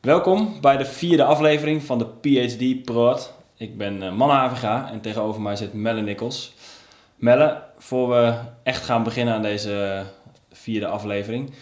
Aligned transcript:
Welkom 0.00 0.60
bij 0.60 0.76
de 0.76 0.84
vierde 0.84 1.24
aflevering 1.24 1.82
van 1.82 1.98
de 1.98 2.06
PhD 2.06 2.84
Prod. 2.84 3.34
Ik 3.56 3.78
ben 3.78 4.02
uh, 4.02 4.12
Manne 4.12 4.34
Haviga 4.34 4.90
en 4.90 5.00
tegenover 5.00 5.40
mij 5.40 5.56
zit 5.56 5.72
Melle 5.72 6.00
Nikkels. 6.00 6.54
Melle, 7.16 7.62
voor 7.78 8.08
we 8.08 8.34
echt 8.62 8.84
gaan 8.84 9.02
beginnen 9.02 9.34
aan 9.34 9.42
deze 9.42 10.02
vierde 10.52 10.86
aflevering, 10.86 11.52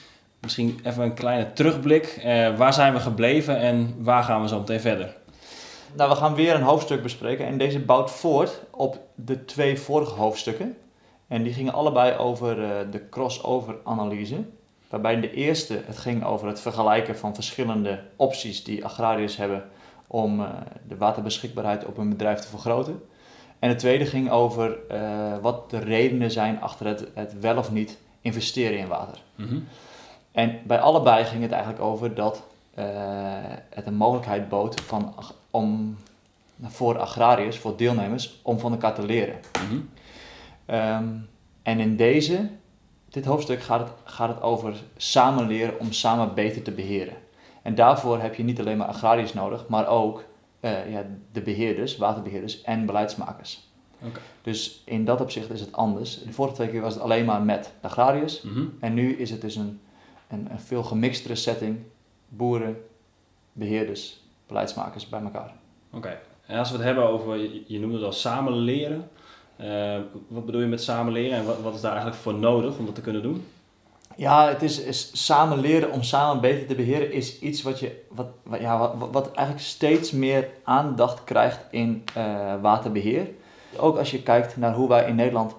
misschien 0.41 0.81
even 0.85 1.03
een 1.03 1.15
kleine 1.15 1.53
terugblik. 1.53 2.23
Uh, 2.25 2.57
waar 2.57 2.73
zijn 2.73 2.93
we 2.93 3.01
gebleven 3.01 3.59
en 3.59 3.95
waar 3.99 4.23
gaan 4.23 4.43
we 4.43 4.49
zo 4.49 4.59
meteen 4.59 4.81
verder? 4.81 5.17
Nou, 5.97 6.11
we 6.11 6.17
gaan 6.17 6.35
weer 6.35 6.55
een 6.55 6.63
hoofdstuk 6.63 7.03
bespreken 7.03 7.47
en 7.47 7.59
deze 7.59 7.81
bouwt 7.81 8.11
voort 8.11 8.61
op 8.71 9.01
de 9.15 9.45
twee 9.45 9.79
vorige 9.79 10.15
hoofdstukken. 10.15 10.77
En 11.29 11.43
die 11.43 11.53
gingen 11.53 11.73
allebei 11.73 12.17
over 12.17 12.59
uh, 12.59 12.71
de 12.91 13.09
crossover-analyse. 13.09 14.45
Waarbij 14.89 15.21
de 15.21 15.33
eerste 15.33 15.83
het 15.87 15.99
ging 15.99 16.25
over 16.25 16.49
het 16.49 16.61
vergelijken 16.61 17.19
van 17.19 17.35
verschillende 17.35 18.03
opties 18.17 18.65
die 18.65 18.85
agrariërs 18.85 19.37
hebben 19.37 19.65
om 20.07 20.41
uh, 20.41 20.49
de 20.89 20.97
waterbeschikbaarheid 20.97 21.85
op 21.85 21.97
hun 21.97 22.09
bedrijf 22.09 22.39
te 22.39 22.49
vergroten. 22.49 23.03
En 23.59 23.69
de 23.69 23.75
tweede 23.75 24.07
ging 24.07 24.31
over 24.31 24.77
uh, 24.91 25.39
wat 25.41 25.71
de 25.71 25.79
redenen 25.79 26.31
zijn 26.31 26.61
achter 26.61 26.87
het, 26.87 27.05
het 27.15 27.41
wel 27.41 27.57
of 27.57 27.73
niet 27.73 27.99
investeren 28.21 28.79
in 28.79 28.89
water. 28.89 29.23
Mm 29.35 29.47
-hmm. 29.47 29.69
En 30.33 30.59
bij 30.67 30.79
allebei 30.79 31.25
ging 31.25 31.43
het 31.43 31.53
eigenlijk 31.53 31.83
over 31.83 32.15
dat 32.15 32.43
uh, 32.79 32.85
het 33.71 33.87
een 33.87 33.95
mogelijkheid 33.95 34.49
bood 34.49 34.81
van, 34.81 35.15
om, 35.51 35.97
voor 36.63 36.99
agrariërs, 36.99 37.59
voor 37.59 37.77
deelnemers, 37.77 38.41
om 38.43 38.59
van 38.59 38.73
elkaar 38.73 38.95
te 38.95 39.07
leren. 39.07 39.37
Mm 39.61 39.69
-hmm. 39.69 39.89
um, 40.77 41.29
en 41.63 41.81
in 41.81 41.97
deze, 41.97 42.49
dit 43.11 43.25
hoofdstuk 43.25 43.63
gaat 43.63 43.81
het, 43.81 43.91
gaat 44.05 44.29
het 44.29 44.43
over 44.43 44.75
samen 44.97 45.47
leren 45.47 45.81
om 45.81 45.93
samen 45.93 46.35
beter 46.35 46.63
te 46.63 46.73
beheren. 46.73 47.17
En 47.63 47.75
daarvoor 47.75 48.21
heb 48.21 48.35
je 48.35 48.43
niet 48.43 48.61
alleen 48.61 48.77
maar 48.77 48.87
agrariërs 48.87 49.35
nodig, 49.35 49.69
maar 49.69 49.89
ook 49.89 50.25
uh, 50.61 50.93
ja, 50.93 51.07
de 51.33 51.41
beheerders, 51.41 51.97
waterbeheerders 51.97 52.63
en 52.63 52.87
beleidsmakers. 52.87 53.69
Okay. 54.03 54.23
Dus 54.43 54.83
in 54.85 55.05
dat 55.05 55.21
opzicht 55.21 55.51
is 55.51 55.61
het 55.61 55.73
anders. 55.73 56.23
De 56.23 56.33
vorige 56.33 56.55
twee 56.55 56.69
keer 56.69 56.81
was 56.81 56.95
het 56.95 57.03
alleen 57.03 57.25
maar 57.25 57.43
met 57.43 57.73
de 57.81 57.89
agrariërs. 57.89 58.43
Mm 58.43 58.53
-hmm. 58.53 58.77
En 58.81 58.95
nu 58.95 59.13
is 59.17 59.31
het 59.31 59.41
dus 59.41 59.57
een, 59.57 59.81
een, 60.29 60.49
een, 60.51 60.61
veel 60.61 60.83
gemixtere 60.83 61.35
setting. 61.35 61.79
Boeren, 62.29 62.77
beheerders, 63.53 64.21
beleidsmakers 64.47 65.09
bij 65.09 65.21
elkaar. 65.21 65.53
Oké. 65.89 65.97
Okay. 65.97 66.19
En 66.47 66.59
als 66.59 66.71
we 66.71 66.77
het 66.77 66.85
hebben 66.85 67.09
over, 67.09 67.37
je, 67.37 67.65
je 67.67 67.79
noemde 67.79 67.97
het 67.97 68.05
al 68.05 68.13
samen 68.13 68.53
leren. 68.53 69.09
Uh, 69.61 69.97
wat 70.29 70.47
bedoel 70.47 70.61
je 70.61 70.67
met 70.67 70.83
samen 70.83 71.13
leren 71.13 71.39
en 71.39 71.45
wat, 71.45 71.61
wat, 71.63 71.75
is 71.75 71.81
daar 71.81 71.93
eigenlijk 71.93 72.21
voor 72.21 72.35
nodig 72.35 72.79
om 72.79 72.87
dat 72.87 72.95
te 72.95 73.01
kunnen 73.01 73.23
doen? 73.23 73.45
Ja, 74.17 74.49
het 74.49 74.63
is, 74.63 74.81
is 74.81 75.25
samen 75.27 75.59
leren 75.59 75.93
om 75.93 76.03
samen 76.03 76.41
beter 76.41 76.67
te 76.67 76.75
beheren 76.75 77.13
is 77.13 77.41
iets 77.41 77.63
wat, 77.63 77.81
je, 77.81 78.05
wat, 78.09 78.27
wat 78.43 78.61
ja, 78.61 78.79
wat, 78.79 79.11
wat 79.13 79.33
eigenlijk 79.33 79.67
steeds 79.67 80.13
meer 80.13 80.49
aandacht 80.65 81.25
krijgt 81.25 81.61
in 81.71 82.05
uh, 82.17 82.55
waterbeheer. 82.61 83.29
Ook 83.77 83.99
als 83.99 84.11
je 84.11 84.23
kijkt 84.23 84.57
naar 84.57 84.75
hoe 84.75 84.89
wij 84.89 85.09
in 85.09 85.15
Nederland 85.15 85.55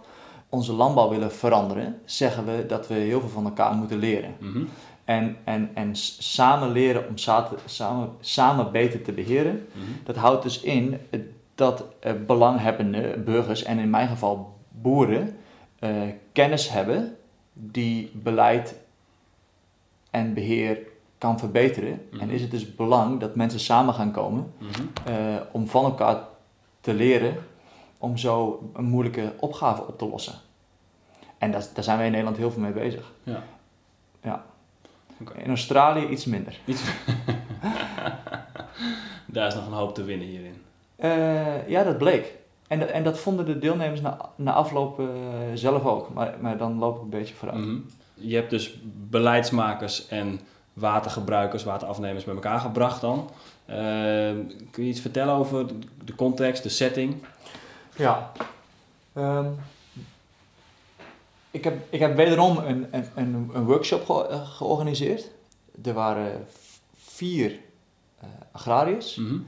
onze 0.49 0.73
landbouw 0.73 1.09
willen 1.09 1.31
veranderen, 1.31 2.01
zeggen 2.05 2.45
we 2.45 2.65
dat 2.65 2.87
we 2.87 2.93
heel 2.93 3.19
veel 3.19 3.29
van 3.29 3.45
elkaar 3.45 3.73
moeten 3.73 3.99
leren. 3.99 4.35
Mm 4.39 4.51
-hmm. 4.51 4.69
En, 5.03 5.37
en, 5.43 5.69
en 5.73 5.95
samen 6.19 6.71
leren 6.71 7.07
om 7.07 7.17
samen, 7.65 8.09
samen 8.19 8.71
beter 8.71 9.01
te 9.01 9.11
beheren, 9.11 9.53
mm 9.53 9.81
-hmm. 9.83 9.95
dat 10.03 10.15
houdt 10.15 10.43
dus 10.43 10.61
in 10.61 10.97
dat 11.59 11.83
uh, 12.03 12.11
belanghebbende 12.25 13.17
burgers, 13.17 13.63
en 13.63 13.79
in 13.79 13.89
mijn 13.89 14.07
geval 14.07 14.57
boeren, 14.69 15.37
uh, 15.79 15.91
kennis 16.31 16.69
hebben 16.69 17.17
die 17.53 18.11
beleid 18.13 18.75
en 20.11 20.33
beheer 20.33 20.79
kan 21.17 21.39
verbeteren. 21.39 21.91
Mm 21.91 21.99
-hmm. 22.11 22.19
En 22.19 22.29
is 22.29 22.41
het 22.41 22.51
dus 22.51 22.75
belang 22.75 23.19
dat 23.19 23.35
mensen 23.35 23.59
samen 23.59 23.93
gaan 23.93 24.11
komen 24.11 24.53
mm 24.57 24.67
-hmm. 24.71 25.13
uh, 25.13 25.35
om 25.51 25.67
van 25.67 25.83
elkaar 25.83 26.17
te 26.81 26.93
leren 26.93 27.35
om 27.97 28.17
zo 28.17 28.61
een 28.73 28.85
moeilijke 28.85 29.33
opgave 29.39 29.87
op 29.87 29.97
te 29.97 30.07
lossen. 30.07 30.33
En 31.37 31.51
daar, 31.51 31.65
daar 31.73 31.83
zijn 31.83 31.97
wij 31.97 32.05
in 32.05 32.11
Nederland 32.11 32.37
heel 32.37 32.51
veel 32.51 32.61
mee 32.61 32.71
bezig. 32.71 33.11
Ja. 33.23 33.43
ja. 34.21 34.45
Okay. 35.21 35.43
In 35.43 35.49
Australië 35.49 36.07
iets 36.07 36.25
minder. 36.25 36.59
Iets... 36.65 36.83
daar 39.25 39.47
is 39.47 39.55
nog 39.55 39.65
een 39.65 39.73
hoop 39.73 39.95
te 39.95 40.03
winnen 40.03 40.27
hierin. 40.27 40.67
Uh, 41.03 41.69
ja, 41.69 41.83
dat 41.83 41.97
bleek. 41.97 42.33
En, 42.67 42.79
dat, 42.79 42.89
en 42.89 43.03
dat 43.03 43.19
vonden 43.19 43.45
de 43.45 43.59
deelnemers 43.59 44.01
na, 44.01 44.29
na 44.35 44.53
afloop 44.53 44.99
uh, 44.99 45.07
zelf 45.53 45.85
ook. 45.85 46.13
Maar, 46.13 46.35
maar 46.39 46.57
dan 46.57 46.77
loop 46.77 46.95
ik 46.95 47.01
een 47.01 47.09
beetje 47.09 47.35
vooruit. 47.35 47.59
Mm 47.59 47.65
-hmm. 47.65 47.85
Je 48.13 48.35
hebt 48.35 48.49
dus 48.49 48.79
beleidsmakers 49.09 50.07
en 50.07 50.39
watergebruikers, 50.73 51.63
waterafnemers 51.63 52.23
bij 52.23 52.33
elkaar 52.33 52.59
gebracht 52.59 53.01
dan. 53.01 53.29
Uh, 53.69 53.75
kun 54.71 54.83
je 54.83 54.89
iets 54.89 54.99
vertellen 54.99 55.33
over 55.33 55.65
de 56.05 56.15
context, 56.15 56.63
de 56.63 56.69
setting? 56.69 57.15
Ja. 57.95 58.31
Um, 59.17 59.55
ik, 61.51 61.63
heb, 61.63 61.77
ik 61.89 61.99
heb 61.99 62.15
wederom 62.15 62.57
een, 62.57 62.87
een, 62.91 63.51
een, 63.53 63.65
workshop 63.65 64.05
ge 64.05 64.41
georganiseerd. 64.45 65.31
Er 65.83 65.93
waren 65.93 66.47
vier 66.97 67.59
agrariërs. 68.51 69.15
Mm 69.15 69.27
-hmm. 69.27 69.47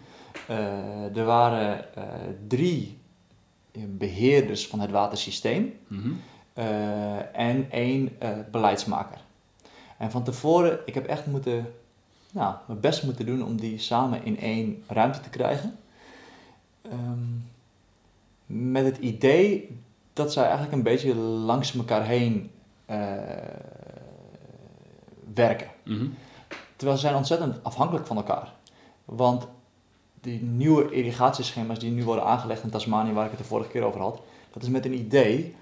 Uh, 0.51 1.17
er 1.17 1.25
waren 1.25 1.85
uh, 1.97 2.03
drie 2.47 3.00
beheerders 3.88 4.67
van 4.67 4.79
het 4.79 4.91
watersysteem. 4.91 5.73
Mm 5.88 6.01
-hmm. 6.01 6.19
en 7.34 7.72
één 7.72 8.17
beleidsmaker. 8.51 9.17
En 9.97 10.11
van 10.11 10.23
tevoren, 10.23 10.79
ik 10.85 10.94
heb 10.94 11.06
echt 11.06 11.25
moeten, 11.25 11.73
nou, 12.31 12.56
mijn 12.67 12.79
best 12.79 13.03
moeten 13.03 13.25
doen 13.25 13.45
om 13.45 13.57
die 13.57 13.79
samen 13.79 14.25
in 14.25 14.40
één 14.40 14.84
ruimte 14.88 15.19
te 15.19 15.29
krijgen. 15.29 15.78
Um, 16.85 17.50
met 18.45 18.85
het 18.85 18.97
idee 18.97 19.78
dat 20.13 20.34
zij 20.34 20.44
eigenlijk 20.44 20.73
een 20.73 20.84
beetje 20.84 21.16
langs 21.16 21.75
elkaar 21.75 22.06
heen 22.06 22.51
werken. 25.34 25.67
Mm 25.84 25.97
-hmm. 25.97 26.13
Terwijl 26.75 27.00
ze 27.00 27.06
zijn 27.06 27.17
ontzettend 27.17 27.63
afhankelijk 27.63 28.07
van 28.07 28.17
elkaar. 28.17 28.53
Want 29.06 29.47
die 30.21 30.41
nieuwe 30.41 30.91
irrigatieschema's 30.91 31.79
die 31.79 31.91
nu 31.91 32.03
worden 32.03 32.25
aangelegd 32.25 32.63
in 32.63 32.69
Tasmanië, 32.69 33.11
waar 33.11 33.25
ik 33.25 33.31
het 33.31 33.39
de 33.39 33.45
vorige 33.45 33.69
keer 33.69 33.83
over 33.83 34.01
had, 34.01 34.21
dat 34.51 34.63
is 34.63 34.69
met 34.69 34.85
een 34.85 34.97
idee 34.97 35.55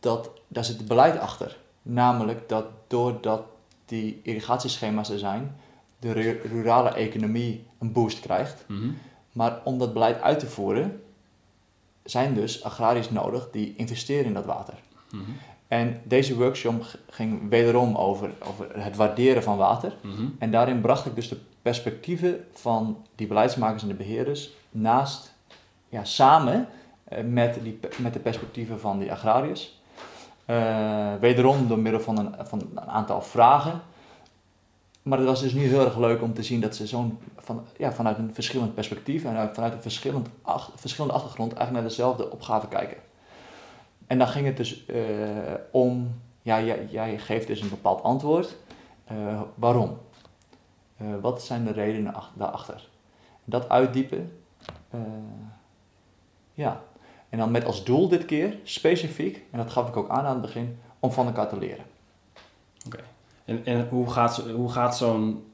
dat 0.00 0.30
daar 0.48 0.64
zit 0.64 0.88
beleid 0.88 1.18
achter. 1.18 1.56
Namelijk 1.82 2.48
dat 2.48 2.64
doordat 2.86 3.42
die 3.84 4.20
irrigatieschema's 4.22 5.10
er 5.10 5.18
zijn, 5.18 5.56
de 5.98 6.12
rurale 6.42 6.88
economie 6.88 7.64
een 7.78 7.92
boost 7.92 8.20
krijgt. 8.20 8.64
Mm 8.68 8.80
-hmm. 8.80 8.98
Maar 9.32 9.60
om 9.64 9.78
dat 9.78 9.92
beleid 9.92 10.20
uit 10.20 10.38
te 10.38 10.46
voeren, 10.46 11.02
zijn 12.04 12.34
dus 12.34 12.64
agrariërs 12.64 13.10
nodig 13.10 13.48
die 13.50 13.74
investeren 13.76 14.24
in 14.24 14.34
dat 14.34 14.44
water. 14.44 14.74
Mm 15.10 15.24
-hmm. 15.24 15.36
En 15.68 16.00
deze 16.04 16.36
workshop 16.36 16.98
ging 17.10 17.48
wederom 17.48 17.96
over, 17.96 18.30
over 18.48 18.82
het 18.82 18.96
waarderen 18.96 19.42
van 19.42 19.56
water. 19.56 19.96
Mm 20.02 20.14
-hmm. 20.14 20.36
En 20.38 20.50
daarin 20.50 20.80
bracht 20.80 21.06
ik 21.06 21.14
dus 21.14 21.28
de 21.28 21.38
perspectieven 21.68 22.44
van 22.52 23.04
die 23.14 23.26
beleidsmakers 23.26 23.82
en 23.82 23.88
de 23.88 23.94
beheerders 23.94 24.50
naast, 24.70 25.34
ja, 25.88 26.04
samen 26.04 26.68
uh, 27.12 27.18
met, 27.24 27.58
die, 27.62 27.78
met 27.96 28.12
de 28.12 28.18
perspectieven 28.18 28.80
van 28.80 28.98
die 28.98 29.12
agrariërs. 29.12 29.80
Uh, 30.46 31.14
wederom 31.20 31.68
door 31.68 31.78
middel 31.78 32.00
van 32.00 32.18
een, 32.18 32.34
van 32.46 32.60
een 32.74 32.80
aantal 32.80 33.22
vragen 33.22 33.82
maar 35.08 35.18
het 35.18 35.26
was 35.26 35.40
dus 35.40 35.52
niet 35.52 35.70
heel 35.70 35.84
erg 35.84 35.96
leuk 35.96 36.22
om 36.22 36.34
te 36.34 36.42
zien 36.42 36.60
dat 36.60 36.76
ze 36.76 36.86
zo'n 36.86 37.18
van, 37.36 37.64
ja, 37.76 37.92
vanuit 37.92 38.18
een 38.18 38.34
verschillend 38.34 38.74
perspectief 38.74 39.24
en 39.24 39.50
vanuit 39.54 39.72
een 39.72 39.82
verschillend 39.82 40.28
verschillende 40.74 41.14
achtergrond 41.14 41.52
eigenlijk 41.52 41.80
naar 41.80 41.90
dezelfde 41.90 42.30
opgave 42.30 42.68
kijken. 42.68 42.96
En 44.06 44.18
dan 44.18 44.28
ging 44.28 44.46
het 44.46 44.56
dus 44.56 44.84
uh, 44.86 44.96
om, 45.70 46.20
ja, 46.42 46.62
jij, 46.62 46.86
jij, 46.90 47.18
geeft 47.18 47.46
dus 47.46 47.60
een 47.60 47.68
bepaald 47.68 48.02
antwoord. 48.02 48.56
Waarom? 49.54 49.98
Uh, 51.02 51.08
wat 51.20 51.42
zijn 51.42 51.64
de 51.64 51.72
redenen 51.72 52.14
daarachter? 52.34 52.88
Dat 53.44 53.68
uitdiepen. 53.68 54.32
ja. 56.54 56.80
En 57.28 57.38
dan 57.38 57.50
met 57.50 57.64
als 57.64 57.84
doel 57.84 58.08
dit 58.08 58.24
keer, 58.24 58.56
specifiek, 58.62 59.42
en 59.50 59.58
dat 59.58 59.70
gaf 59.70 59.88
ik 59.88 59.96
ook 59.96 60.08
aan 60.08 60.24
aan 60.24 60.32
het 60.32 60.40
begin, 60.40 60.78
om 60.98 61.12
van 61.12 61.26
elkaar 61.26 61.48
te 61.48 61.58
leren. 61.58 61.84
Oké. 62.86 62.96
Okay. 62.96 63.06
En, 63.44 63.64
en 63.64 63.88
hoe 63.88 64.10
gaat, 64.10 64.36
hoe 64.36 64.70
gaat 64.70 64.96
zo'n 64.96 65.48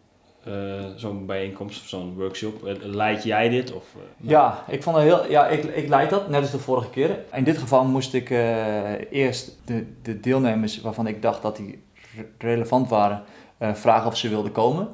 uh, 0.49 0.85
zo'n 0.97 1.27
bijeenkomst 1.27 1.81
of 1.81 1.89
zo'n 1.89 2.15
workshop? 2.15 2.61
Leid 2.83 3.23
jij 3.23 3.49
dit? 3.49 3.73
Of, 3.73 3.85
uh, 3.97 4.03
nou? 4.17 4.31
Ja, 4.31 4.65
ik, 4.69 4.83
vond 4.83 4.97
het 4.97 5.05
heel, 5.05 5.31
ja 5.31 5.47
ik, 5.47 5.65
ik 5.65 5.89
leid 5.89 6.11
dat, 6.11 6.29
net 6.29 6.41
als 6.41 6.51
de 6.51 6.59
vorige 6.59 6.91
keer. 6.91 7.19
In 7.33 7.45
dit 7.45 7.59
geval 7.59 7.85
moest 7.85 8.15
ik 8.15 8.31
uh, 8.31 9.13
eerst 9.13 9.59
de, 9.65 9.87
de 10.03 10.21
deelnemers 10.21 10.81
waarvan 10.81 11.07
ik 11.07 11.23
dacht 11.23 11.43
dat 11.43 11.57
die 11.57 11.83
re 12.17 12.29
relevant 12.39 12.89
waren, 12.89 13.23
vragen 13.59 14.07
of 14.07 14.17
ze 14.17 14.29
wilden 14.29 14.53
komen. 14.53 14.89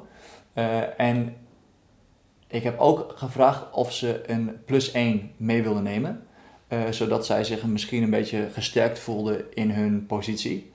En 0.97 1.35
ik 2.47 2.63
heb 2.63 2.79
ook 2.79 3.13
gevraagd 3.15 3.71
of 3.71 3.93
ze 3.93 4.23
een 4.25 4.63
plus 4.65 4.91
1 4.91 5.31
mee 5.37 5.63
wilden 5.63 5.83
nemen. 5.83 6.27
zodat 6.89 7.25
zij 7.25 7.43
zich 7.43 7.63
misschien 7.63 8.03
een 8.03 8.09
beetje 8.09 8.47
gesterkt 8.53 8.99
voelden 8.99 9.53
in 9.53 9.71
hun 9.71 10.05
positie. 10.05 10.71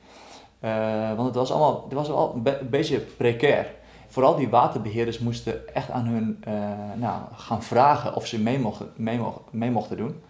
Uh, 0.61 1.15
want 1.15 1.27
het 1.27 1.35
was 1.35 1.51
allemaal 1.51 1.83
het 1.85 1.93
was 1.93 2.09
wel 2.09 2.33
een, 2.35 2.43
be 2.43 2.59
een 2.59 2.71
beetje 2.71 2.99
precair. 2.99 3.75
vooral 4.09 4.37
die 4.37 4.49
waterbeheerders 4.49 5.19
moesten 5.19 5.75
echt 5.75 5.91
aan 5.91 6.07
hun 6.07 6.39
eh, 6.41 6.55
nou, 6.95 7.23
gaan 7.35 7.63
vragen 7.63 8.15
of 8.15 8.27
ze 8.27 8.41
mee 8.41 8.59
mochten, 8.59 8.93
mee, 8.97 9.19
mochten, 9.19 9.45
mee 9.51 9.71
mochten 9.71 9.97
doen. 9.97 10.23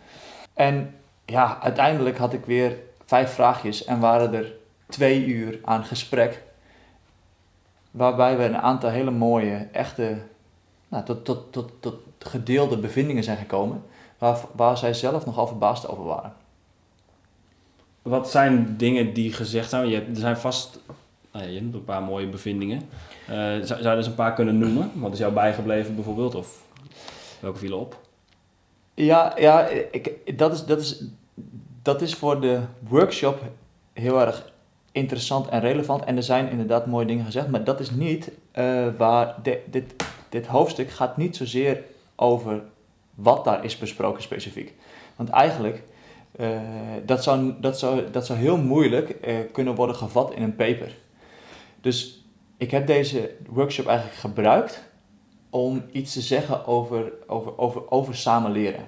En 0.55 0.95
ja, 1.25 1.59
uiteindelijk 1.63 2.17
had 2.17 2.33
ik 2.33 2.45
weer 2.45 2.79
vijf 3.05 3.31
vraagjes 3.31 3.85
en 3.85 4.01
waren 4.01 4.35
er 4.35 4.53
twee 4.89 5.27
uur 5.27 5.59
aan 5.65 5.85
gesprek. 5.85 6.43
Waarbij 7.97 8.37
we 8.37 8.45
een 8.45 8.57
aantal 8.57 8.91
hele 8.91 9.11
mooie, 9.11 9.69
echte, 9.73 10.17
nou, 10.89 11.05
tot, 11.05 11.25
tot, 11.25 11.53
tot, 11.53 11.71
tot 11.81 11.95
gedeelde 12.19 12.77
bevindingen 12.79 13.25
zijn 13.25 13.37
gekomen. 13.37 13.83
Waar, 14.19 14.39
waar 14.53 14.79
zij 14.79 14.95
zelf 14.95 15.27
nogal 15.27 15.47
verbaasd 15.47 15.89
over 15.89 16.05
waren. 16.05 16.33
Wat 18.03 18.31
zijn 18.31 18.77
dingen 18.77 19.13
die 19.13 19.33
gezegd 19.33 19.71
zijn? 19.71 19.89
Je 19.89 19.95
hebt, 19.95 20.09
er 20.09 20.17
zijn 20.17 20.37
vast 20.37 20.81
nou 21.33 21.45
ja, 21.45 21.55
je 21.55 21.61
hebt 21.61 21.75
een 21.75 21.85
paar 21.85 22.03
mooie 22.03 22.27
bevindingen. 22.27 22.83
Uh, 23.31 23.37
zou, 23.37 23.65
zou 23.65 23.83
je 23.83 23.89
er 23.89 23.97
eens 23.97 24.07
een 24.07 24.15
paar 24.15 24.35
kunnen 24.35 24.59
noemen? 24.59 24.91
Wat 24.95 25.13
is 25.13 25.19
jou 25.19 25.33
bijgebleven 25.33 25.95
bijvoorbeeld? 25.95 26.35
Of 26.35 26.63
welke 27.41 27.59
vielen 27.59 27.79
op? 27.79 28.01
Ja, 28.95 29.33
ja 29.39 29.67
ik, 29.91 30.39
dat, 30.39 30.53
is, 30.53 30.65
dat, 30.65 30.81
is, 30.81 31.05
dat 31.83 32.03
is 32.03 32.15
voor 32.15 32.41
de 32.41 32.61
workshop 32.89 33.43
heel 33.93 34.21
erg 34.21 34.53
interessant 34.97 35.49
en 35.49 35.61
relevant. 35.61 36.05
En 36.05 36.17
er 36.17 36.23
zijn 36.23 36.51
inderdaad 36.51 36.87
mooie 36.87 37.07
dingen 37.07 37.25
gezegd, 37.25 37.49
maar 37.49 37.65
dat 37.65 37.81
is 37.81 37.91
niet 37.91 38.31
uh, 38.55 38.87
waar. 38.97 39.35
Dit, 39.43 40.05
dit 40.29 40.47
hoofdstuk 40.47 40.91
gaat 40.91 41.17
niet 41.17 41.37
zozeer 41.37 41.83
over 42.15 42.63
wat 43.15 43.45
daar 43.45 43.65
is 43.65 43.79
besproken 43.79 44.23
specifiek. 44.23 44.75
Want 45.17 45.29
eigenlijk, 45.29 45.83
uh, 46.41 46.59
dat, 47.05 47.23
zou, 47.23 47.55
dat, 47.61 47.79
zou, 47.79 48.11
dat 48.11 48.27
zou 48.27 48.39
heel 48.39 48.57
moeilijk 48.57 49.17
uh, 49.27 49.35
kunnen 49.53 49.75
worden 49.75 49.97
gevat 49.97 50.35
in 50.35 50.43
een 50.43 50.57
paper. 50.57 50.97
Dus 51.81 52.25
ik 52.57 52.71
heb 52.71 52.87
deze 52.87 53.31
workshop 53.49 53.87
eigenlijk 53.87 54.19
gebruikt 54.19 54.83
om 55.51 55.85
iets 55.93 56.13
te 56.13 56.21
zeggen 56.21 56.67
over, 56.67 57.13
over, 57.27 57.59
over, 57.59 57.91
over 57.91 58.17
samen 58.17 58.51
leren. 58.51 58.85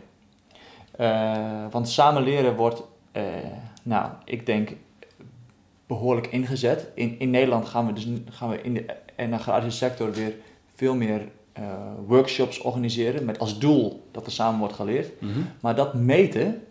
Want 1.71 1.89
samen 1.89 2.23
leren 2.23 2.57
wordt, 2.57 2.83
nou, 3.83 4.11
ik 4.25 4.47
denk, 4.47 4.71
behoorlijk 5.89 6.27
ingezet. 6.27 6.87
In, 6.95 7.17
in 7.19 7.31
Nederland 7.31 7.67
gaan 7.67 7.87
we 7.87 7.93
dus 7.93 8.07
gaan 8.31 8.49
we 8.49 8.63
in 8.63 8.75
de, 8.75 8.85
in 9.17 9.31
de 9.31 9.37
agrarische 9.37 9.79
sector 9.79 10.13
weer 10.13 10.35
veel 10.75 10.95
meer 10.95 11.29
uh, 11.59 11.65
workshops 12.07 12.61
organiseren 12.61 13.25
met 13.25 13.39
als 13.39 13.59
doel 13.59 14.09
dat 14.11 14.27
er 14.27 14.33
samen 14.33 14.59
wordt 14.59 14.75
geleerd. 14.75 15.21
Mm 15.21 15.33
-hmm. 15.33 15.47
Maar 15.61 15.75
dat 15.75 15.95
meten 15.95 16.63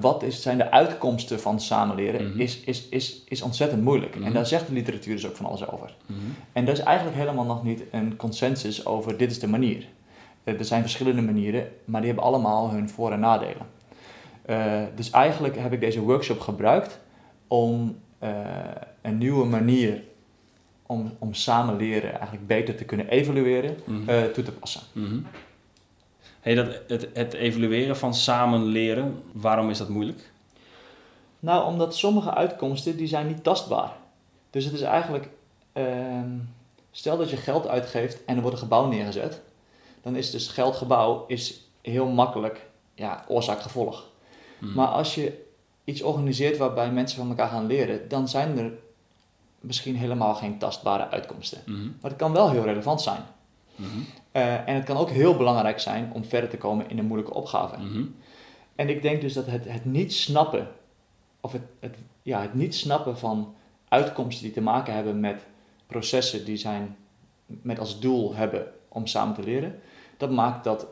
wat 0.00 0.22
is, 0.22 0.42
zijn 0.42 0.58
de 0.58 0.70
uitkomsten 0.70 1.40
van 1.40 1.60
samenleren, 1.60 2.24
mm 2.24 2.30
-hmm. 2.30 2.40
is, 2.40 2.60
is, 2.60 2.88
is, 2.88 3.22
is 3.28 3.42
ontzettend 3.42 3.82
moeilijk. 3.82 4.14
Mm 4.14 4.18
-hmm. 4.18 4.26
En 4.26 4.32
daar 4.32 4.46
zegt 4.46 4.66
de 4.66 4.72
literatuur 4.72 5.14
dus 5.14 5.26
ook 5.26 5.36
van 5.36 5.46
alles 5.46 5.68
over. 5.68 5.94
-hmm. 6.06 6.16
En 6.52 6.66
er 6.66 6.72
is 6.72 6.80
eigenlijk 6.80 7.16
helemaal 7.16 7.44
nog 7.44 7.64
niet 7.64 7.82
een 7.90 8.16
consensus 8.16 8.86
over 8.86 9.16
dit 9.16 9.30
is 9.30 9.38
de 9.38 9.48
manier. 9.48 9.86
Er 10.44 10.64
zijn 10.64 10.80
verschillende 10.80 11.22
manieren, 11.22 11.68
maar 11.84 12.00
die 12.00 12.10
hebben 12.10 12.28
allemaal 12.28 12.70
hun 12.70 12.88
voor- 12.88 13.12
en 13.12 13.20
nadelen. 13.20 13.66
Uh, 14.46 14.82
dus 14.94 15.10
eigenlijk 15.10 15.56
heb 15.58 15.72
ik 15.72 15.80
deze 15.80 16.00
workshop 16.00 16.40
gebruikt 16.40 17.00
om 17.46 17.96
uh, 18.22 18.30
een 19.02 19.18
nieuwe 19.18 19.44
manier 19.44 20.02
om, 20.86 21.16
om 21.18 21.34
samen 21.34 21.76
leren 21.76 22.10
eigenlijk 22.12 22.46
beter 22.46 22.76
te 22.76 22.84
kunnen 22.84 23.08
evalueren 23.08 23.76
uh, 24.08 24.22
toe 24.22 24.44
te 24.44 24.52
passen. 24.52 24.82
Hey, 26.40 26.54
dat, 26.54 26.80
het, 26.86 27.08
het 27.12 27.32
evalueren 27.32 27.96
van 27.96 28.14
samen 28.14 28.64
leren, 28.64 29.22
waarom 29.32 29.70
is 29.70 29.78
dat 29.78 29.88
moeilijk? 29.88 30.30
Nou, 31.40 31.66
omdat 31.66 31.96
sommige 31.96 32.34
uitkomsten 32.34 32.96
die 32.96 33.06
zijn 33.06 33.26
niet 33.26 33.42
tastbaar. 33.42 33.92
Dus 34.50 34.64
het 34.64 34.74
is 34.74 34.80
eigenlijk, 34.80 35.28
uh, 35.72 35.84
stel 36.90 37.16
dat 37.16 37.30
je 37.30 37.36
geld 37.36 37.68
uitgeeft 37.68 38.24
en 38.24 38.34
er 38.34 38.40
wordt 38.40 38.56
een 38.56 38.62
gebouw 38.62 38.86
neergezet, 38.86 39.40
dan 40.02 40.16
is 40.16 40.30
dus 40.30 40.48
geldgebouw 40.48 41.24
is 41.26 41.60
heel 41.80 42.06
makkelijk 42.06 42.66
ja, 42.94 43.24
oorzaak-gevolg. 43.28 44.06
Hmm. 44.58 44.74
Maar 44.74 44.86
als 44.86 45.14
je 45.14 45.46
iets 45.88 46.02
organiseert 46.02 46.56
waarbij 46.56 46.92
mensen 46.92 47.18
van 47.18 47.28
elkaar 47.28 47.48
gaan 47.48 47.66
leren, 47.66 48.08
dan 48.08 48.28
zijn 48.28 48.58
er 48.58 48.72
misschien 49.60 49.96
helemaal 49.96 50.34
geen 50.34 50.58
tastbare 50.58 51.08
uitkomsten. 51.08 51.62
Hmm. 51.64 51.96
Maar 52.00 52.10
het 52.10 52.20
kan 52.20 52.32
wel 52.32 52.50
heel 52.50 52.64
relevant 52.64 53.02
zijn. 53.02 53.22
Mm-hmm. 53.76 54.06
Uh, 54.32 54.68
en 54.68 54.74
het 54.74 54.84
kan 54.84 54.96
ook 54.96 55.10
heel 55.10 55.36
belangrijk 55.36 55.80
zijn 55.80 56.10
om 56.12 56.24
verder 56.24 56.50
te 56.50 56.56
komen 56.56 56.90
in 56.90 56.98
een 56.98 57.06
moeilijke 57.06 57.34
opgave. 57.34 57.76
Mm-hmm. 57.76 58.14
En 58.74 58.88
ik 58.88 59.02
denk 59.02 59.20
dus 59.20 59.32
dat 59.32 59.46
het, 59.46 59.64
het 59.68 59.84
niet 59.84 60.12
snappen, 60.12 60.68
of 61.40 61.52
het, 61.52 61.62
het, 61.80 61.96
ja, 62.22 62.40
het 62.40 62.54
niet 62.54 62.74
snappen 62.74 63.18
van 63.18 63.54
uitkomsten 63.88 64.44
die 64.44 64.52
te 64.52 64.60
maken 64.60 64.94
hebben 64.94 65.20
met 65.20 65.46
processen 65.86 66.44
die 66.44 66.56
zijn 66.56 66.96
met 67.46 67.78
als 67.78 68.00
doel 68.00 68.34
hebben 68.34 68.72
om 68.88 69.06
samen 69.06 69.34
te 69.34 69.42
leren, 69.42 69.80
dat 70.16 70.30
maakt 70.30 70.64
dat, 70.64 70.86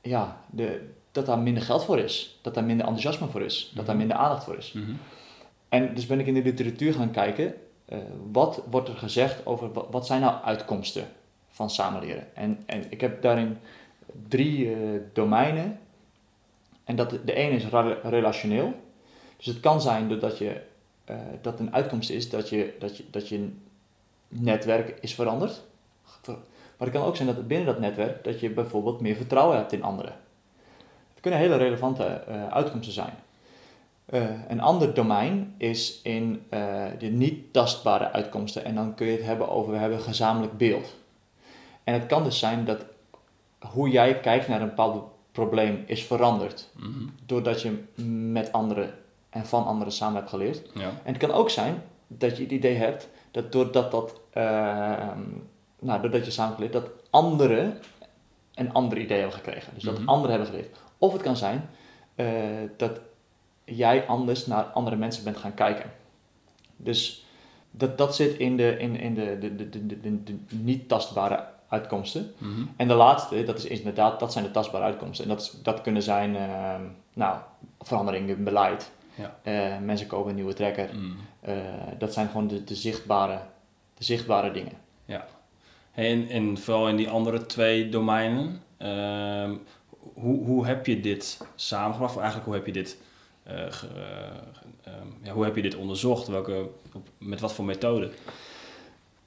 ja, 0.00 0.40
de, 0.50 0.94
dat 1.16 1.26
daar 1.26 1.38
minder 1.38 1.62
geld 1.62 1.84
voor 1.84 1.98
is, 1.98 2.38
dat 2.42 2.54
daar 2.54 2.64
minder 2.64 2.86
enthousiasme 2.86 3.28
voor 3.28 3.42
is, 3.42 3.72
dat 3.74 3.86
daar 3.86 3.96
minder 3.96 4.16
aandacht 4.16 4.44
voor 4.44 4.56
is. 4.56 4.74
En 5.68 5.94
dus 5.94 6.06
ben 6.06 6.20
ik 6.20 6.26
in 6.26 6.34
de 6.34 6.42
literatuur 6.42 6.94
gaan 6.94 7.10
kijken, 7.10 7.54
uh, 7.88 7.98
wat 8.32 8.62
wordt 8.70 8.88
er 8.88 8.96
gezegd 8.96 9.46
over 9.46 9.72
wat, 9.72 9.86
wat 9.90 10.06
zijn 10.06 10.20
nou 10.20 10.42
uitkomsten 10.42 11.08
van 11.48 11.70
samenleren. 11.70 12.36
En, 12.36 12.62
en 12.66 12.84
ik 12.88 13.00
heb 13.00 13.22
daarin 13.22 13.58
drie 14.28 14.76
uh, 14.76 15.00
domeinen. 15.12 15.78
En 16.84 16.96
dat, 16.96 17.10
de 17.24 17.34
ene 17.34 17.54
is 17.56 17.64
relationeel. 18.02 18.74
Dus 19.36 19.46
het 19.46 19.60
kan 19.60 19.80
zijn 19.80 20.18
dat, 20.18 20.38
je, 20.38 20.60
uh, 21.10 21.16
dat 21.40 21.60
een 21.60 21.74
uitkomst 21.74 22.10
is 22.10 22.30
dat 22.30 22.48
je, 22.48 22.76
dat, 22.78 22.96
je, 22.96 23.04
dat 23.10 23.28
je 23.28 23.48
netwerk 24.28 24.98
is 25.00 25.14
veranderd. 25.14 25.62
Maar 26.26 26.88
het 26.88 26.90
kan 26.90 27.06
ook 27.06 27.16
zijn 27.16 27.28
dat 27.28 27.48
binnen 27.48 27.66
dat 27.66 27.78
netwerk 27.78 28.24
dat 28.24 28.40
je 28.40 28.50
bijvoorbeeld 28.50 29.00
meer 29.00 29.16
vertrouwen 29.16 29.56
hebt 29.56 29.72
in 29.72 29.82
anderen. 29.82 30.14
Kunnen 31.26 31.44
hele 31.44 31.56
relevante 31.56 32.24
uh, 32.28 32.48
uitkomsten 32.48 32.92
zijn. 32.92 33.14
een 34.48 34.60
ander 34.60 34.94
domein 34.94 35.54
is 35.58 36.00
in 36.02 36.42
de 36.98 37.06
niet 37.06 37.52
tastbare 37.52 38.12
uitkomsten. 38.12 38.64
En 38.64 38.74
dan 38.74 38.94
kun 38.94 39.06
je 39.06 39.12
het 39.12 39.24
hebben 39.24 39.48
over 39.48 39.72
we 39.72 39.78
hebben 39.78 40.00
gezamenlijk 40.00 40.56
beeld. 40.58 40.94
En 41.84 41.94
het 41.94 42.06
kan 42.06 42.24
dus 42.24 42.38
zijn 42.38 42.64
dat 42.64 42.84
hoe 43.58 43.88
jij 43.90 44.20
kijkt 44.20 44.48
naar 44.48 44.60
een 44.60 44.68
bepaald 44.68 45.04
probleem 45.32 45.84
is 45.86 46.04
veranderd. 46.04 46.68
Mm 46.76 46.82
-hmm. 46.82 47.14
Doordat 47.26 47.62
je 47.62 47.82
met 48.32 48.52
anderen 48.52 48.94
en 49.30 49.46
van 49.46 49.66
anderen 49.66 49.92
samen 49.92 50.16
hebt 50.16 50.30
geleerd. 50.30 50.70
Ja. 50.74 50.88
En 50.88 51.12
het 51.12 51.16
kan 51.16 51.32
ook 51.32 51.50
zijn 51.50 51.82
dat 52.06 52.36
je 52.36 52.42
het 52.42 52.52
idee 52.52 52.76
hebt 52.76 53.08
dat 53.30 53.52
doordat, 53.52 53.90
dat, 53.90 54.20
uh, 54.34 54.42
nou, 55.78 56.00
doordat 56.00 56.24
je 56.24 56.30
samen 56.30 56.54
geleerd, 56.54 56.72
dat 56.72 56.90
anderen 57.10 57.78
een 58.54 58.72
ander 58.72 58.98
idee 58.98 59.18
hebben 59.18 59.36
gekregen. 59.36 59.74
Dus 59.74 59.82
dat 59.82 59.92
mm 59.92 59.98
-hmm. 59.98 60.08
anderen 60.08 60.30
hebben 60.30 60.54
geleerd. 60.54 60.84
Of 60.98 61.12
het 61.12 61.22
kan 61.22 61.36
zijn 61.36 61.68
uh, 62.16 62.26
dat 62.76 63.00
jij 63.64 64.06
anders 64.06 64.46
naar 64.46 64.64
andere 64.64 64.96
mensen 64.96 65.24
bent 65.24 65.36
gaan 65.36 65.54
kijken. 65.54 65.90
Dus 66.76 67.26
dat, 67.70 67.98
dat 67.98 68.14
zit 68.14 68.36
in 68.36 68.56
de, 68.56 68.78
in, 68.78 68.96
in 69.00 69.14
de, 69.14 69.38
de, 69.40 69.56
de, 69.56 69.68
de, 69.68 70.00
de, 70.00 70.22
de 70.22 70.56
niet 70.56 70.88
tastbare 70.88 71.44
uitkomsten. 71.68 72.32
Mm 72.38 72.54
-hmm. 72.54 72.70
En 72.76 72.88
de 72.88 72.94
laatste, 72.94 73.42
dat 73.42 73.58
is 73.58 73.64
inderdaad, 73.64 74.20
dat 74.20 74.32
zijn 74.32 74.44
de 74.44 74.50
tastbare 74.50 74.84
uitkomsten. 74.84 75.24
En 75.24 75.36
dat, 75.36 75.58
dat 75.62 75.80
kunnen 75.80 76.02
zijn, 76.02 76.34
uh, 76.34 76.74
nou, 77.14 77.38
veranderingen 77.80 78.36
in 78.36 78.44
beleid. 78.44 78.90
Ja. 79.14 79.36
Uh, 79.44 79.78
mensen 79.84 80.06
kopen 80.06 80.28
een 80.28 80.34
nieuwe 80.34 80.54
trekker. 80.54 80.90
Mm. 80.94 81.16
Uh, 81.48 81.54
dat 81.98 82.12
zijn 82.12 82.28
gewoon 82.28 82.46
de, 82.46 82.64
de, 82.64 82.74
zichtbare, 82.74 83.38
de 83.94 84.04
zichtbare 84.04 84.50
dingen. 84.50 84.72
Ja. 85.04 85.26
En, 85.92 86.28
en 86.28 86.58
vooral 86.58 86.88
in 86.88 86.96
die 86.96 87.08
andere 87.08 87.46
twee 87.46 87.88
domeinen, 87.88 88.62
ehm, 88.76 89.54
hoe, 90.14 90.44
hoe 90.44 90.66
heb 90.66 90.86
je 90.86 91.00
dit 91.00 91.40
samengebracht? 91.54 92.14
Of 92.14 92.20
eigenlijk, 92.20 92.46
hoe 92.46 92.56
heb 92.56 92.66
je 92.66 92.72
dit, 92.72 92.98
ge, 93.44 93.88
ehm, 94.82 95.06
ja, 95.22 95.32
hoe 95.32 95.44
heb 95.44 95.56
je 95.56 95.62
dit 95.62 95.76
onderzocht? 95.76 96.26
Welke, 96.26 96.68
met 97.18 97.40
wat 97.40 97.52
voor 97.52 97.64
methode? 97.64 98.10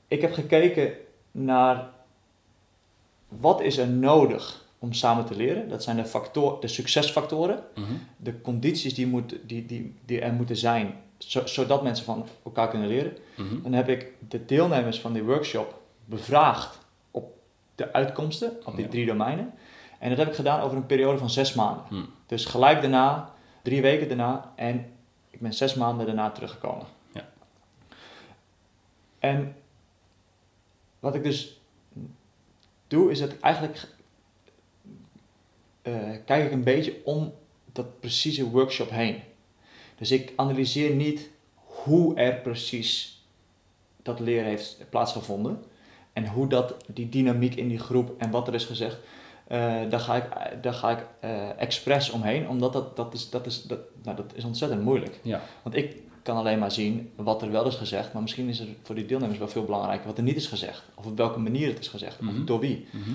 Ik 0.07 0.21
heb 0.21 0.33
gekeken 0.33 0.93
naar 1.31 1.89
wat 3.27 3.61
is 3.61 3.77
er 3.77 3.87
nodig 3.87 4.65
om 4.79 4.93
samen 4.93 5.25
te 5.25 5.35
leren? 5.35 5.69
Dat 5.69 5.83
zijn 5.83 5.95
de, 5.95 6.05
factor, 6.05 6.61
de 6.61 6.67
succesfactoren, 6.67 7.63
mm 7.75 7.83
-hmm. 7.83 7.99
de 8.17 8.41
condities 8.41 8.93
die, 8.93 9.07
moet, 9.07 9.35
die, 9.45 9.65
die, 9.65 9.95
die 10.05 10.21
er 10.21 10.33
moeten 10.33 10.57
zijn, 10.57 10.93
zo, 11.17 11.45
zodat 11.45 11.83
mensen 11.83 12.05
van 12.05 12.25
elkaar 12.43 12.69
kunnen 12.69 12.87
leren. 12.87 13.17
Mm 13.35 13.47
-hmm. 13.47 13.63
Dan 13.63 13.73
heb 13.73 13.89
ik 13.89 14.13
de 14.29 14.45
deelnemers 14.45 14.99
van 14.99 15.13
die 15.13 15.23
workshop 15.23 15.81
bevraagd 16.05 16.79
op 17.11 17.33
de 17.75 17.93
uitkomsten, 17.93 18.51
op 18.65 18.75
die 18.75 18.85
ja. 18.85 18.91
drie 18.91 19.05
domeinen. 19.05 19.53
En 19.99 20.09
dat 20.09 20.17
heb 20.17 20.27
ik 20.27 20.35
gedaan 20.35 20.61
over 20.61 20.77
een 20.77 20.85
periode 20.85 21.17
van 21.17 21.29
zes 21.29 21.53
maanden. 21.53 21.83
Mm. 21.89 22.09
Dus 22.25 22.45
gelijk 22.45 22.81
daarna, 22.81 23.33
drie 23.61 23.81
weken 23.81 24.07
daarna, 24.07 24.53
en 24.55 24.91
ik 25.29 25.39
ben 25.39 25.53
zes 25.53 25.73
maanden 25.73 26.05
daarna 26.05 26.31
teruggekomen. 26.31 26.85
Ja. 27.13 27.29
En 29.19 29.55
wat 30.99 31.15
ik 31.15 31.23
dus 31.23 31.61
doe, 32.87 33.11
is 33.11 33.19
het 33.19 33.39
eigenlijk 33.39 33.87
uh, 35.83 36.17
kijk 36.25 36.45
ik 36.45 36.51
een 36.51 36.63
beetje 36.63 36.95
om 37.03 37.33
dat 37.71 37.99
precieze 37.99 38.49
workshop 38.49 38.89
heen. 38.89 39.21
Dus 39.95 40.11
ik 40.11 40.33
analyseer 40.35 40.95
niet 40.95 41.29
hoe 41.55 42.15
er 42.15 42.35
precies 42.35 43.23
dat 44.01 44.19
leren 44.19 44.45
heeft 44.45 44.85
plaatsgevonden. 44.89 45.63
en 46.13 46.27
hoe 46.27 46.47
dat, 46.47 46.75
die 46.87 47.09
dynamiek 47.09 47.55
in 47.55 47.67
die 47.67 47.79
groep 47.79 48.21
en 48.21 48.31
wat 48.31 48.47
er 48.47 48.53
is 48.53 48.65
gezegd, 48.65 48.97
eh, 49.49 49.89
daar 49.89 49.99
ga 49.99 50.15
ik, 50.15 50.23
daar 50.63 50.73
ga 50.73 50.89
ik 50.89 51.05
eh 51.19 51.61
expres 51.61 52.09
omheen, 52.09 52.47
omdat 52.49 52.73
dat, 52.73 52.95
dat, 52.95 53.13
is, 53.13 53.29
dat, 53.29 53.45
is, 53.45 53.63
dat, 53.63 53.79
nou, 54.03 54.15
dat 54.17 54.31
is 54.35 54.43
ontzettend 54.43 54.83
moeilijk. 54.83 55.19
Ja. 55.23 55.41
Want 55.63 55.75
ik 55.75 55.95
kan 56.23 56.37
alleen 56.37 56.59
maar 56.59 56.71
zien 56.71 57.11
wat 57.15 57.41
er 57.41 57.51
wel 57.51 57.65
is 57.67 57.75
gezegd, 57.75 58.13
maar 58.13 58.21
misschien 58.21 58.47
is 58.49 58.59
er 58.59 58.67
voor 58.83 58.95
die 58.95 59.05
deelnemers 59.05 59.37
wel 59.39 59.47
veel 59.47 59.63
belangrijker 59.65 60.07
wat 60.07 60.17
er 60.17 60.23
niet 60.23 60.35
is 60.35 60.47
gezegd. 60.47 60.83
Of 60.95 61.05
op 61.05 61.17
welke 61.17 61.39
manier 61.39 61.67
het 61.67 61.79
is 61.79 61.87
gezegd, 61.87 62.19
Mhm. 62.21 62.29
of 62.39 62.45
door 62.45 62.59
wie. 62.59 62.87
Mhm. 62.91 63.09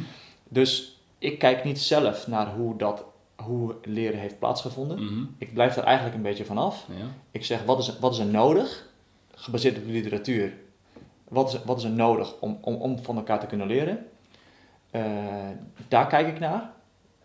Dus 0.48 1.00
ik 1.18 1.38
kijk 1.38 1.64
niet 1.64 1.80
zelf 1.80 2.26
naar 2.26 2.54
hoe, 2.54 2.76
dat, 2.76 3.04
hoe 3.36 3.74
leren 3.84 4.18
heeft 4.20 4.38
plaatsgevonden. 4.38 5.04
Mhm. 5.04 5.24
Ik 5.38 5.54
blijf 5.54 5.76
er 5.76 5.84
eigenlijk 5.84 6.16
een 6.16 6.22
beetje 6.22 6.44
vanaf. 6.44 6.86
Ja. 6.88 7.06
Ik 7.30 7.44
zeg, 7.44 7.64
wat 7.64 7.78
is, 7.78 7.98
wat 7.98 8.12
is 8.12 8.18
er 8.18 8.26
nodig, 8.26 8.88
gebaseerd 9.34 9.76
op 9.76 9.86
de 9.86 9.92
literatuur, 9.92 10.52
wat 11.28 11.52
is, 11.52 11.64
wat 11.64 11.78
is 11.78 11.84
er 11.84 11.90
nodig 11.90 12.34
om, 12.40 12.58
om, 12.60 12.74
om 12.74 12.98
van 13.02 13.16
elkaar 13.16 13.40
te 13.40 13.46
kunnen 13.46 13.66
leren? 13.66 14.06
Eh, 14.94 15.02
daar 15.88 16.06
kijk 16.06 16.28
ik 16.28 16.38
naar. 16.38 16.70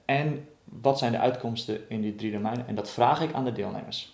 En 0.06 0.48
wat 0.64 0.98
zijn 1.00 1.12
de 1.12 1.20
uitkomsten 1.20 1.90
in 1.90 2.02
die 2.02 2.16
drie 2.16 2.32
domeinen? 2.32 2.68
En 2.68 2.76
dat 2.76 2.90
vraag 2.90 3.22
ik 3.22 3.34
aan 3.34 3.44
de 3.46 3.52
deelnemers. 3.52 4.14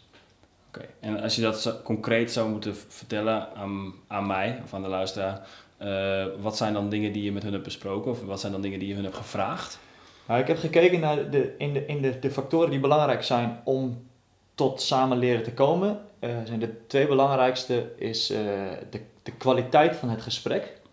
Oké, 0.68 0.86
en 1.00 1.22
als 1.22 1.36
je 1.36 1.42
dat 1.42 1.62
zo- 1.62 1.82
concreet 1.84 2.32
zou 2.32 2.50
moeten 2.50 2.76
vertellen 2.76 3.48
aan, 3.56 3.94
aan 4.08 4.28
mij 4.28 4.60
of 4.64 4.74
aan 4.74 4.82
de 4.82 4.88
luisteraar, 4.88 5.48
eh, 5.78 6.26
wat 6.42 6.58
zijn 6.58 6.74
dan 6.74 6.90
dingen 6.90 7.12
die 7.12 7.24
je 7.24 7.32
met 7.32 7.44
hun 7.44 7.52
hebt 7.52 7.64
besproken 7.64 8.12
of 8.12 8.26
wat 8.26 8.40
zijn 8.40 8.52
dan 8.52 8.62
dingen 8.62 8.80
die 8.80 8.88
je 8.88 8.94
hun 8.94 9.04
hebt 9.04 9.16
gevraagd? 9.16 9.80
Nou, 10.28 10.40
ik 10.42 10.48
heb 10.48 10.58
gekeken 10.58 11.00
naar 11.00 11.30
de, 11.30 11.56
in, 11.58 11.74
de, 11.74 11.86
in 11.86 12.02
de, 12.02 12.20
de 12.20 12.32
factoren 12.32 12.70
die 12.70 12.80
belangrijk 12.80 13.24
zijn 13.24 13.60
om 13.64 14.08
tot 14.56 14.82
samen 14.82 15.18
leren 15.18 15.44
te 15.44 15.54
komen. 15.54 16.00
Eh, 16.20 16.30
zijn 16.46 16.60
de 16.60 16.88
twee 16.88 17.08
belangrijkste 17.08 17.92
is 17.98 18.28
de, 18.28 19.02
de 19.24 19.32
kwaliteit 19.32 19.96
van 19.96 20.10
het 20.10 20.22
gesprek. 20.22 20.84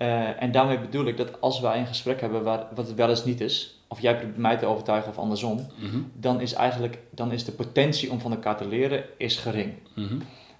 Eh, 0.00 0.42
en 0.42 0.52
daarmee 0.52 0.78
bedoel 0.78 1.04
ik 1.06 1.16
dat 1.16 1.40
als 1.40 1.60
wij 1.60 1.78
een 1.78 1.86
gesprek 1.86 2.20
hebben 2.20 2.42
waar, 2.42 2.66
wat 2.74 2.86
het 2.86 2.96
wel 2.96 3.08
eens 3.08 3.24
niet 3.24 3.40
is, 3.40 3.80
of 3.88 4.00
jij 4.00 4.16
probeert 4.16 4.36
mij 4.36 4.56
te 4.56 4.66
overtuigen 4.66 5.10
of 5.10 5.18
andersom, 5.18 5.66
Mhm. 5.76 5.98
dan 6.14 6.40
is 6.40 6.52
eigenlijk 6.52 6.98
dan 7.10 7.32
is 7.32 7.44
de 7.44 7.52
potentie 7.52 8.10
om 8.10 8.20
van 8.20 8.30
elkaar 8.30 8.56
te 8.56 8.68
leren 8.68 9.04
is 9.16 9.36
gering. 9.36 9.72
Mhm. 9.94 10.14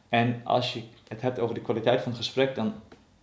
En 0.08 0.40
als 0.44 0.72
je 0.72 0.82
het 1.08 1.20
hebt 1.22 1.38
over 1.38 1.54
de 1.54 1.60
kwaliteit 1.60 2.00
van 2.00 2.12
het 2.12 2.20
gesprek, 2.20 2.54
dan 2.54 2.72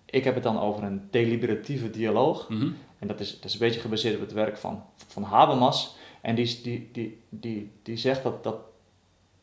ik 0.06 0.24
heb 0.24 0.34
het 0.34 0.44
dan 0.44 0.60
over 0.60 0.84
een 0.84 1.08
deliberatieve 1.12 1.90
dialoog. 1.90 2.50
Mhm. 2.50 2.68
En 3.00 3.08
dat 3.08 3.20
is, 3.20 3.36
dat 3.36 3.46
is 3.46 3.54
een 3.54 3.60
beetje 3.60 3.80
gebaseerd 3.80 4.16
op 4.16 4.22
het 4.22 4.34
werk 4.34 4.58
van, 4.58 4.84
van 5.08 5.24
Habermas. 5.24 5.96
En 6.22 6.36
die, 6.36 6.60
die, 6.64 6.90
die, 6.92 7.20
die, 7.30 7.72
die 7.84 7.98
zegt 7.98 8.24
dat, 8.24 8.44
dat 8.44 8.56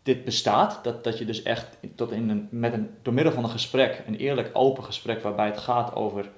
dit 0.03 0.25
bestaat. 0.25 0.85
Dat, 0.85 1.05
dat 1.05 1.19
je 1.19 1.25
dus 1.25 1.43
echt 1.43 1.77
tot 1.95 2.13
in 2.13 2.29
een, 2.29 2.49
met 2.51 2.73
een, 2.73 2.91
door 3.03 3.15
middel 3.15 3.33
van 3.33 3.45
een 3.45 3.51
gesprek, 3.51 4.03
een 4.07 4.17
eerlijk 4.17 4.51
open 4.53 4.85
gesprek, 4.85 5.23
waarbij 5.23 5.47
het 5.47 5.59
gaat 5.59 5.95
over 5.95 6.31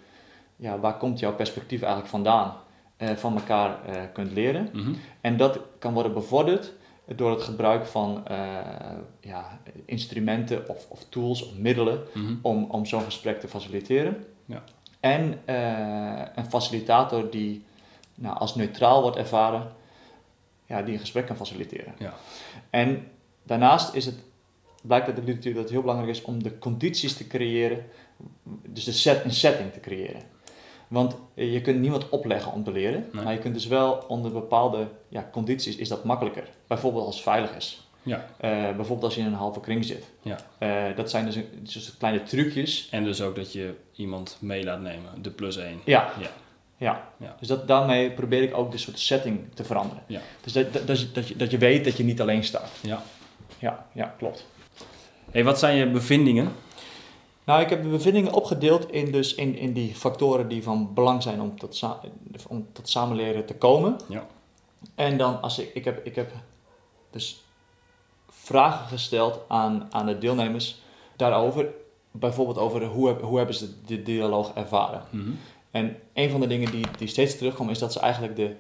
ja, 0.57 0.79
waar 0.79 0.97
komt 0.97 1.19
jouw 1.19 1.35
perspectief 1.35 1.81
eigenlijk 1.81 2.11
vandaan, 2.11 2.55
eh, 2.97 3.11
van 3.11 3.35
elkaar 3.37 3.85
eh, 3.85 4.03
kunt 4.13 4.33
leren. 4.33 4.69
Mhm. 4.73 4.93
En 5.21 5.37
dat 5.37 5.61
kan 5.79 5.95
worden 5.95 6.13
bevorderd 6.13 6.73
door 7.17 7.31
het 7.31 7.43
gebruik 7.43 7.87
van 7.87 8.27
eh, 8.27 8.37
ja, 9.21 9.61
instrumenten 9.85 10.69
of, 10.69 10.87
of 10.91 11.05
tools 11.09 11.43
of 11.47 11.59
middelen 11.59 12.01
Mhm. 12.15 12.35
om, 12.43 12.65
om 12.71 12.87
zo'n 12.87 13.03
gesprek 13.03 13.41
te 13.41 13.49
faciliteren. 13.49 14.25
Ja. 14.45 14.63
En 15.01 15.39
een 16.35 16.47
facilitator 16.49 17.31
die 17.31 17.65
nou, 18.15 18.39
als 18.39 18.55
neutraal 18.55 19.03
wordt 19.03 19.17
ervaren, 19.17 19.73
ja, 20.67 20.83
die 20.83 20.93
een 20.95 21.01
gesprek 21.01 21.27
kan 21.27 21.37
faciliteren. 21.37 21.95
Ja. 21.99 22.15
En 22.71 23.09
daarnaast 23.43 23.95
is 23.95 24.07
het, 24.07 24.15
blijkt 24.83 25.07
uit 25.07 25.17
de 25.17 25.23
literatuur 25.23 25.53
dat 25.55 25.63
het 25.63 25.73
heel 25.73 25.81
belangrijk 25.81 26.11
is 26.11 26.23
om 26.23 26.43
de 26.43 26.59
condities 26.59 27.17
te 27.17 27.27
creëren, 27.27 27.85
dus 28.67 28.85
de 28.85 28.93
set, 28.93 29.25
een 29.25 29.33
setting 29.33 29.73
te 29.73 29.81
creëren. 29.81 30.23
Want 30.89 31.17
je 31.35 31.61
kunt 31.61 31.81
niemand 31.81 32.09
opleggen 32.09 32.53
om 32.53 32.65
te 32.65 32.73
leren, 32.73 33.07
Nee. 33.13 33.25
maar 33.25 33.33
je 33.33 33.39
kunt 33.39 33.55
dus 33.55 33.67
wel 33.67 34.05
onder 34.09 34.33
bepaalde 34.33 34.87
ja, 35.09 35.29
condities 35.33 35.77
is 35.77 35.89
dat 35.89 36.05
makkelijker. 36.05 36.49
Bijvoorbeeld 36.67 37.05
als 37.07 37.15
het 37.15 37.25
veilig 37.25 37.57
is. 37.57 37.81
Ja. 38.03 38.27
Eh, 38.37 38.51
bijvoorbeeld 38.51 39.03
als 39.03 39.15
je 39.15 39.21
in 39.21 39.27
een 39.27 39.33
halve 39.33 39.61
kring 39.61 39.85
zit. 39.85 40.05
Ja. 40.23 40.37
Eh, 40.59 40.97
dat 40.97 41.11
zijn 41.11 41.25
dus, 41.25 41.37
een- 41.37 41.49
dus 41.73 41.97
kleine 41.99 42.23
trucjes. 42.23 42.89
En 42.91 43.05
dus 43.05 43.23
ook 43.23 43.37
dat 43.37 43.53
je 43.53 43.75
iemand 43.95 44.37
mee 44.41 44.65
laat 44.65 44.81
nemen, 44.81 45.23
de 45.23 45.31
plus 45.31 45.57
één. 45.57 45.81
Ja. 45.85 46.13
Ja. 46.21 46.29
ja. 46.77 47.09
Ja. 47.17 47.37
Dus 47.39 47.49
dat, 47.49 47.69
daarmee 47.69 48.11
probeer 48.11 48.43
ik 48.43 48.57
ook 48.57 48.71
de 48.71 48.79
soort 48.79 48.99
setting 48.99 49.41
te 49.55 49.65
veranderen. 49.65 50.03
Ja. 50.07 50.21
Dus 50.43 50.53
dat, 50.53 50.73
dat, 50.73 50.87
dat, 50.87 51.01
je, 51.01 51.13
dat, 51.13 51.29
je, 51.29 51.37
dat 51.37 51.51
je 51.51 51.59
weet 51.59 51.85
dat 51.85 51.97
je 51.97 52.05
niet 52.05 52.21
alleen 52.21 52.45
staat. 52.45 52.71
Ja. 52.81 53.03
Ja, 53.59 53.87
ja 53.93 54.15
klopt. 54.19 54.47
Hey, 55.31 55.45
wat 55.45 55.59
zijn 55.59 55.77
je 55.77 55.87
bevindingen? 55.91 56.53
Nou, 57.47 57.61
ik 57.63 57.69
heb 57.71 57.83
de 57.83 57.89
bevindingen 57.89 58.33
opgedeeld 58.33 58.91
in, 58.91 59.13
dus 59.13 59.35
in, 59.35 59.57
in 59.57 59.73
die 59.73 59.95
factoren 59.95 60.49
die 60.49 60.63
van 60.63 60.95
belang 60.95 61.23
zijn 61.23 61.41
om 61.41 61.59
tot, 61.59 61.77
sa- 61.77 62.01
om 62.49 62.67
tot 62.73 62.89
samenleren 62.89 63.47
te 63.47 63.55
komen. 63.55 63.97
Ja. 64.09 64.27
En 64.95 65.19
dan, 65.19 65.43
als 65.43 65.59
ik, 65.59 65.75
ik, 65.75 65.85
heb, 65.85 66.07
ik 66.07 66.15
heb 66.15 66.33
dus 67.11 67.45
vragen 68.29 68.87
gesteld 68.87 69.41
aan, 69.49 69.87
aan 69.91 70.07
de 70.07 70.19
deelnemers 70.19 70.81
daarover. 71.17 71.69
Bijvoorbeeld 72.11 72.59
over 72.59 72.85
hoe, 72.85 73.09
heb- 73.09 73.23
hoe 73.23 73.37
hebben 73.37 73.55
ze 73.55 73.83
de 73.87 74.03
dialoog 74.03 74.53
ervaren. 74.55 75.03
Mhm. 75.11 75.31
En 75.71 75.97
een 76.13 76.31
van 76.31 76.41
de 76.41 76.47
dingen 76.47 76.71
die, 76.71 76.85
die 76.99 77.09
steeds 77.09 77.37
terugkomen 77.37 77.73
is 77.73 77.79
dat 77.79 77.93
ze 77.93 78.01
eigenlijk 78.01 78.37
de, 78.37 78.57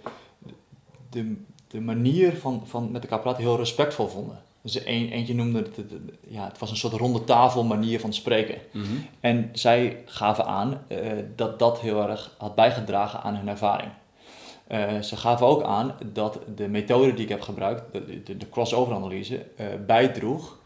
de, 1.11 1.37
de 1.69 1.81
manier 1.81 2.37
van, 2.37 2.62
van 2.66 2.90
met 2.90 3.02
elkaar 3.02 3.21
praten 3.21 3.43
heel 3.43 3.57
respectvol 3.57 4.09
vonden. 4.09 4.43
Dus 4.66 4.87
een, 4.87 5.11
eentje 5.11 5.35
noemde 5.35 5.58
het, 5.58 5.78
ja, 6.28 6.44
het 6.44 6.58
was 6.58 6.70
een 6.70 6.76
soort 6.76 6.92
ronde 6.92 7.25
tafel 7.25 7.64
manier 7.64 8.00
van 8.00 8.12
spreken. 8.12 8.58
Mhm. 8.73 8.85
En 9.20 9.50
zij 9.52 10.02
gaven 10.04 10.46
aan 10.46 10.82
eh, 10.88 10.99
dat 11.37 11.58
dat 11.58 11.80
heel 11.80 12.08
erg 12.08 12.35
had 12.38 12.54
bijgedragen 12.54 13.23
aan 13.23 13.37
hun 13.37 13.49
ervaring. 13.49 13.90
Eh, 14.66 15.00
ze 15.00 15.16
gaven 15.16 15.46
ook 15.46 15.62
aan 15.62 15.94
dat 16.12 16.38
de 16.54 16.68
methode 16.68 17.14
die 17.14 17.23
ik 17.23 17.28
heb 17.28 17.40
gebruikt, 17.40 17.92
de, 17.92 18.23
de, 18.23 18.37
de 18.37 18.49
crossover-analyse, 18.49 19.46
eh, 19.56 19.66
bijdroeg. 19.87 20.58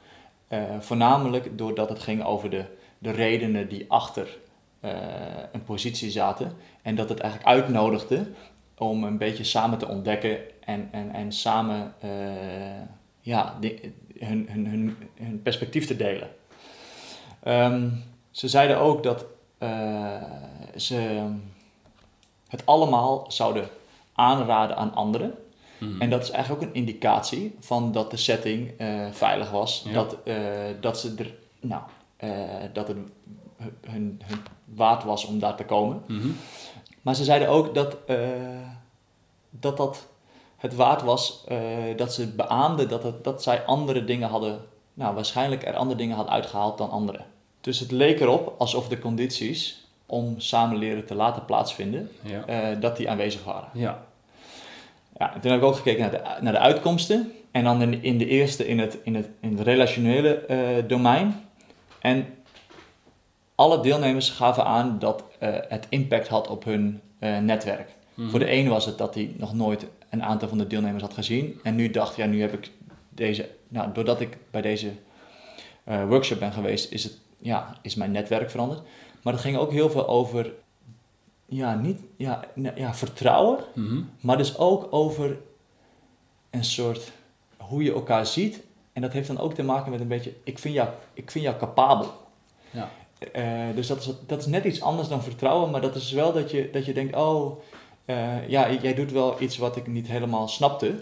voornamelijk 0.78 1.59
doordat 1.59 1.88
het 1.88 1.99
ging 2.02 2.25
over 2.25 2.50
de, 2.50 2.64
de 2.99 3.11
redenen 3.11 3.69
die 3.69 3.85
achter 3.88 4.38
een 5.52 5.64
positie 5.64 6.11
zaten. 6.11 6.52
En 6.83 6.95
dat 6.95 7.09
het 7.09 7.21
eigenlijk 7.21 7.50
uitnodigde 7.50 8.26
om 8.78 9.04
een 9.04 9.19
beetje 9.19 9.45
samen 9.45 9.78
te 9.78 9.88
ontdekken 9.88 10.38
en, 10.64 10.88
en, 10.92 11.12
en 11.12 11.33
samen 11.33 11.95
ja, 13.31 13.57
die- 13.61 13.95
hun, 14.19 14.47
hun, 14.51 14.67
hun, 14.67 14.97
hun 15.15 15.43
perspectief 15.43 15.87
te 15.87 15.97
delen. 15.97 16.29
Ehm, 17.43 17.89
ze 18.31 18.49
zeiden 18.49 18.79
ook 18.79 19.03
dat 19.03 19.25
eh, 19.59 20.23
ze 20.77 21.29
het 22.49 22.67
allemaal 22.67 23.25
zouden 23.29 23.69
aanraden 24.13 24.77
aan 24.77 24.95
anderen. 24.95 25.35
Mhm. 25.79 26.01
En 26.01 26.11
dat 26.11 26.23
is 26.23 26.31
eigenlijk 26.31 26.63
ook 26.63 26.69
een 26.69 26.75
indicatie 26.75 27.57
van 27.61 27.93
dat 27.93 28.11
de 28.11 28.17
setting 28.17 28.71
eh, 28.79 29.07
veilig 29.11 29.51
was. 29.51 29.83
Ja. 29.87 29.93
Dat, 29.93 30.17
eh, 30.25 30.37
dat 30.81 30.99
ze 30.99 31.15
er, 31.19 31.35
nou, 31.61 31.83
dat 32.73 32.89
het 32.89 32.97
hun, 33.81 34.21
hun 34.25 34.43
waard 34.65 35.05
was 35.05 35.25
om 35.25 35.39
daar 35.39 35.57
te 35.57 35.65
komen. 35.65 36.03
Mhm. 36.07 36.29
Maar 37.03 37.15
ze 37.15 37.25
zeiden 37.25 37.49
ook 37.49 37.75
dat 37.75 37.97
dat, 39.51 39.77
dat 39.77 40.09
het 40.61 40.75
waard 40.75 41.02
was 41.02 41.45
eh, 41.49 41.59
dat 41.97 42.14
ze 42.14 42.29
beaamden 42.29 42.88
dat, 42.88 43.02
het, 43.02 43.25
dat 43.25 43.43
zij 43.43 43.64
andere 43.64 44.05
dingen 44.05 44.29
hadden, 44.29 44.61
nou 44.95 45.14
waarschijnlijk 45.14 45.67
er 45.67 45.75
andere 45.76 45.99
dingen 45.99 46.17
hadden 46.17 46.35
uitgehaald 46.35 46.79
dan 46.79 46.90
anderen. 46.90 47.25
Dus 47.61 47.81
het 47.81 47.90
leek 47.90 48.21
erop 48.21 48.55
alsof 48.59 48.88
de 48.88 48.99
condities 48.99 49.85
om 50.07 50.35
samenleren 50.40 51.07
te 51.07 51.14
laten 51.14 51.45
plaatsvinden, 51.45 52.11
Ja. 52.23 52.45
eh, 52.47 52.81
dat 52.81 52.97
die 52.97 53.11
aanwezig 53.11 53.45
waren. 53.45 53.69
Ja. 53.73 54.02
Ja, 55.19 55.35
en 55.35 55.40
toen 55.40 55.50
heb 55.50 55.61
ik 55.61 55.67
ook 55.67 55.76
gekeken 55.76 56.00
naar 56.00 56.11
de, 56.11 56.43
naar 56.43 56.52
de 56.52 56.59
uitkomsten. 56.59 57.33
En 57.50 57.64
dan 57.64 57.83
in, 57.83 58.02
in 58.02 58.19
de 58.19 58.26
eerste 58.26 58.67
in 58.69 58.79
het, 58.79 58.99
in 59.02 59.14
het, 59.14 59.29
in 59.40 59.57
het 59.57 59.67
relationele 59.67 60.35
eh, 60.35 60.59
domein. 60.87 61.45
En 61.99 62.26
alle 63.55 63.81
deelnemers 63.81 64.31
gaven 64.31 64.64
aan 64.64 64.99
dat 64.99 65.25
het 65.69 65.87
impact 65.88 66.29
had 66.29 66.49
op 66.49 66.64
hun 66.64 67.00
netwerk. 67.19 67.88
Mhm. 68.14 68.31
Voor 68.31 68.38
de 68.38 68.52
een 68.52 68.69
was 68.69 68.87
het 68.87 68.99
dat 68.99 69.14
hij 69.14 69.35
nog 69.37 69.55
nooit 69.55 69.87
een 70.11 70.23
aantal 70.23 70.49
van 70.49 70.59
de 70.59 70.67
deelnemers 70.67 71.02
had 71.02 71.14
gezien. 71.14 71.61
En 71.62 71.75
nu 71.75 71.90
dacht, 71.90 72.17
ja, 72.17 72.26
nu 72.26 72.40
heb 72.40 72.52
ik 72.52 72.71
deze... 73.09 73.49
Nou, 73.69 73.93
doordat 73.93 74.21
ik 74.21 74.38
bij 74.50 74.62
deze 74.62 74.90
eh, 75.85 76.09
workshop 76.09 76.38
ben 76.38 76.52
geweest, 76.52 76.93
is, 76.93 77.05
het, 77.05 77.19
ja, 77.38 77.79
is 77.83 77.95
mijn 77.95 78.11
netwerk 78.11 78.50
veranderd. 78.50 78.83
Maar 79.23 79.33
het 79.33 79.43
ging 79.43 79.57
ook 79.57 79.73
heel 79.73 79.90
veel 79.90 80.09
over... 80.09 80.52
Ja, 81.47 81.75
niet, 81.75 82.00
ja, 82.17 82.45
ja, 82.75 82.95
vertrouwen. 82.95 83.59
Mhm. 83.75 84.02
Maar 84.21 84.37
dus 84.37 84.59
ook 84.59 84.87
over 84.90 85.38
een 86.50 86.64
soort 86.64 87.12
hoe 87.57 87.83
je 87.83 87.93
elkaar 87.93 88.26
ziet. 88.26 88.62
En 88.93 89.02
dat 89.02 89.12
heeft 89.12 89.26
dan 89.26 89.38
ook 89.38 89.55
te 89.55 89.62
maken 89.62 89.90
met 89.90 90.00
een 90.00 90.09
beetje, 90.09 90.35
ik 90.45 90.59
vind 90.59 90.75
jou, 90.75 90.88
ik 91.14 91.31
vind 91.31 91.45
jou 91.45 91.57
capabel. 91.57 92.12
Ja. 92.71 92.90
Eh, 93.33 93.75
dus 93.75 93.87
dat 93.87 93.99
is, 93.99 94.11
dat 94.26 94.38
is 94.38 94.47
net 94.47 94.64
iets 94.64 94.83
anders 94.83 95.09
dan 95.09 95.23
vertrouwen, 95.23 95.71
maar 95.71 95.81
dat 95.81 95.95
is 95.95 96.12
wel 96.12 96.33
dat 96.33 96.50
je, 96.50 96.69
dat 96.73 96.85
je 96.85 96.93
denkt, 96.93 97.17
oh, 97.17 97.59
eh, 98.11 98.49
ja, 98.49 98.71
jij 98.73 98.95
doet 98.95 99.12
wel 99.12 99.37
iets 99.40 99.57
wat 99.59 99.76
ik 99.76 99.87
niet 99.87 100.07
helemaal 100.07 100.49
snapte. 100.49 100.95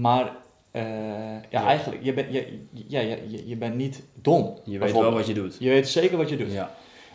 Maar 0.00 0.36
eh, 0.70 0.82
ja, 0.82 1.40
Ja. 1.50 1.66
eigenlijk, 1.66 2.04
je, 2.04 2.12
bent 2.12 2.32
je, 2.32 2.66
ja, 2.72 3.00
je, 3.00 3.42
je, 3.46 3.56
bent 3.56 3.74
niet 3.74 4.02
dom. 4.14 4.58
Je 4.64 4.78
weet 4.78 4.92
wel 4.92 5.12
wat 5.12 5.26
je 5.26 5.34
doet. 5.34 5.56
Je 5.58 5.68
weet 5.68 5.88
zeker 5.88 6.16
wat 6.16 6.28
je 6.28 6.36
doet. 6.36 6.52
Ja. 6.52 6.74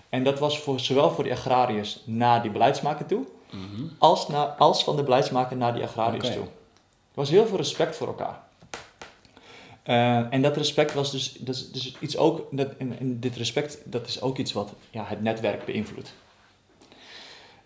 En 0.09 0.23
dat 0.23 0.39
was 0.39 0.59
voor, 0.59 0.79
zowel 0.79 1.11
voor 1.11 1.23
de 1.23 1.31
agrariërs 1.31 2.01
naar 2.05 2.41
die 2.41 2.51
beleidsmaker 2.51 3.05
toe, 3.05 3.25
Mhm. 3.51 3.83
als, 3.97 4.27
als 4.57 4.83
van 4.83 4.95
de 4.95 5.03
beleidsmaker 5.03 5.57
naar 5.57 5.73
die 5.73 5.83
agrariërs 5.83 6.31
toe. 6.33 6.43
Er 6.43 6.49
was 7.13 7.29
heel 7.29 7.47
veel 7.47 7.57
respect 7.57 7.95
voor 7.95 8.07
elkaar. 8.07 8.43
Eh, 9.83 10.33
en 10.33 10.41
dat 10.41 10.57
respect 10.57 10.93
was 10.93 11.11
dus, 11.11 11.31
dus, 11.31 11.71
dus 11.71 11.95
iets 11.99 12.17
ook, 12.17 12.47
dat, 12.51 12.67
en, 12.77 12.99
en 12.99 13.19
dit 13.19 13.35
respect, 13.35 13.81
dat 13.85 14.07
is 14.07 14.21
ook 14.21 14.37
iets 14.37 14.53
wat 14.53 14.73
ja, 14.89 15.03
het 15.07 15.21
netwerk 15.21 15.65
beïnvloedt. 15.65 16.13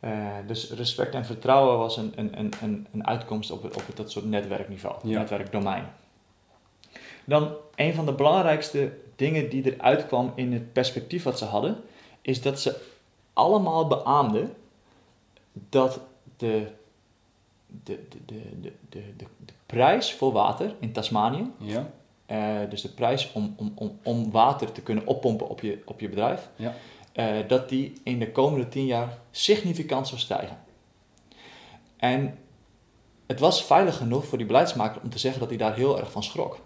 Eh, 0.01 0.27
dus 0.47 0.71
respect 0.71 1.13
en 1.13 1.25
vertrouwen 1.25 1.77
was 1.77 1.97
een, 1.97 2.13
een, 2.15 2.39
een, 2.39 2.51
een, 2.61 2.87
een 2.93 3.07
uitkomst 3.07 3.51
op, 3.51 3.63
op 3.63 3.87
het, 3.87 3.97
dat 3.97 4.11
soort 4.11 4.25
netwerkniveau, 4.25 4.95
Ja. 5.07 5.19
netwerkdomein. 5.19 5.85
Dan 7.25 7.53
een 7.75 7.93
van 7.93 8.05
de 8.05 8.13
belangrijkste 8.13 8.91
dingen 9.15 9.49
die 9.49 9.75
eruit 9.75 10.07
kwam 10.07 10.31
in 10.35 10.53
het 10.53 10.73
perspectief 10.73 11.23
wat 11.23 11.37
ze 11.37 11.45
hadden, 11.45 11.77
is 12.21 12.41
dat 12.41 12.59
ze 12.59 12.81
allemaal 13.33 13.87
beaamden 13.87 14.53
dat 15.51 15.99
de, 16.37 16.67
de, 17.83 18.07
de, 18.09 18.17
de, 18.25 18.41
de, 18.61 18.71
de, 18.89 19.01
de, 19.17 19.25
de 19.45 19.53
prijs 19.65 20.13
voor 20.13 20.31
water 20.31 20.75
in 20.79 20.91
Tasmanië, 20.91 21.51
Ja. 21.57 21.89
eh, 22.25 22.69
dus 22.69 22.81
de 22.81 22.89
prijs 22.89 23.31
om, 23.33 23.53
om, 23.57 23.71
om, 23.75 23.99
om 24.03 24.31
water 24.31 24.71
te 24.71 24.81
kunnen 24.81 25.05
oppompen 25.07 25.49
op 25.49 25.61
je, 25.61 25.81
op 25.85 25.99
je 25.99 26.09
bedrijf, 26.09 26.49
Ja. 26.55 26.73
Eh, 27.11 27.27
dat 27.47 27.69
die 27.69 27.93
in 28.03 28.19
de 28.19 28.31
komende 28.31 28.67
tien 28.67 28.85
jaar 28.85 29.17
significant 29.31 30.07
zou 30.07 30.19
stijgen. 30.19 30.57
En 31.97 32.37
het 33.27 33.39
was 33.39 33.63
veilig 33.63 33.97
genoeg 33.97 34.25
voor 34.25 34.37
die 34.37 34.47
beleidsmaker 34.47 35.01
om 35.01 35.09
te 35.09 35.19
zeggen 35.19 35.39
dat 35.39 35.49
hij 35.49 35.57
daar 35.57 35.75
heel 35.75 35.99
erg 35.99 36.11
van 36.11 36.23
schrok. 36.23 36.59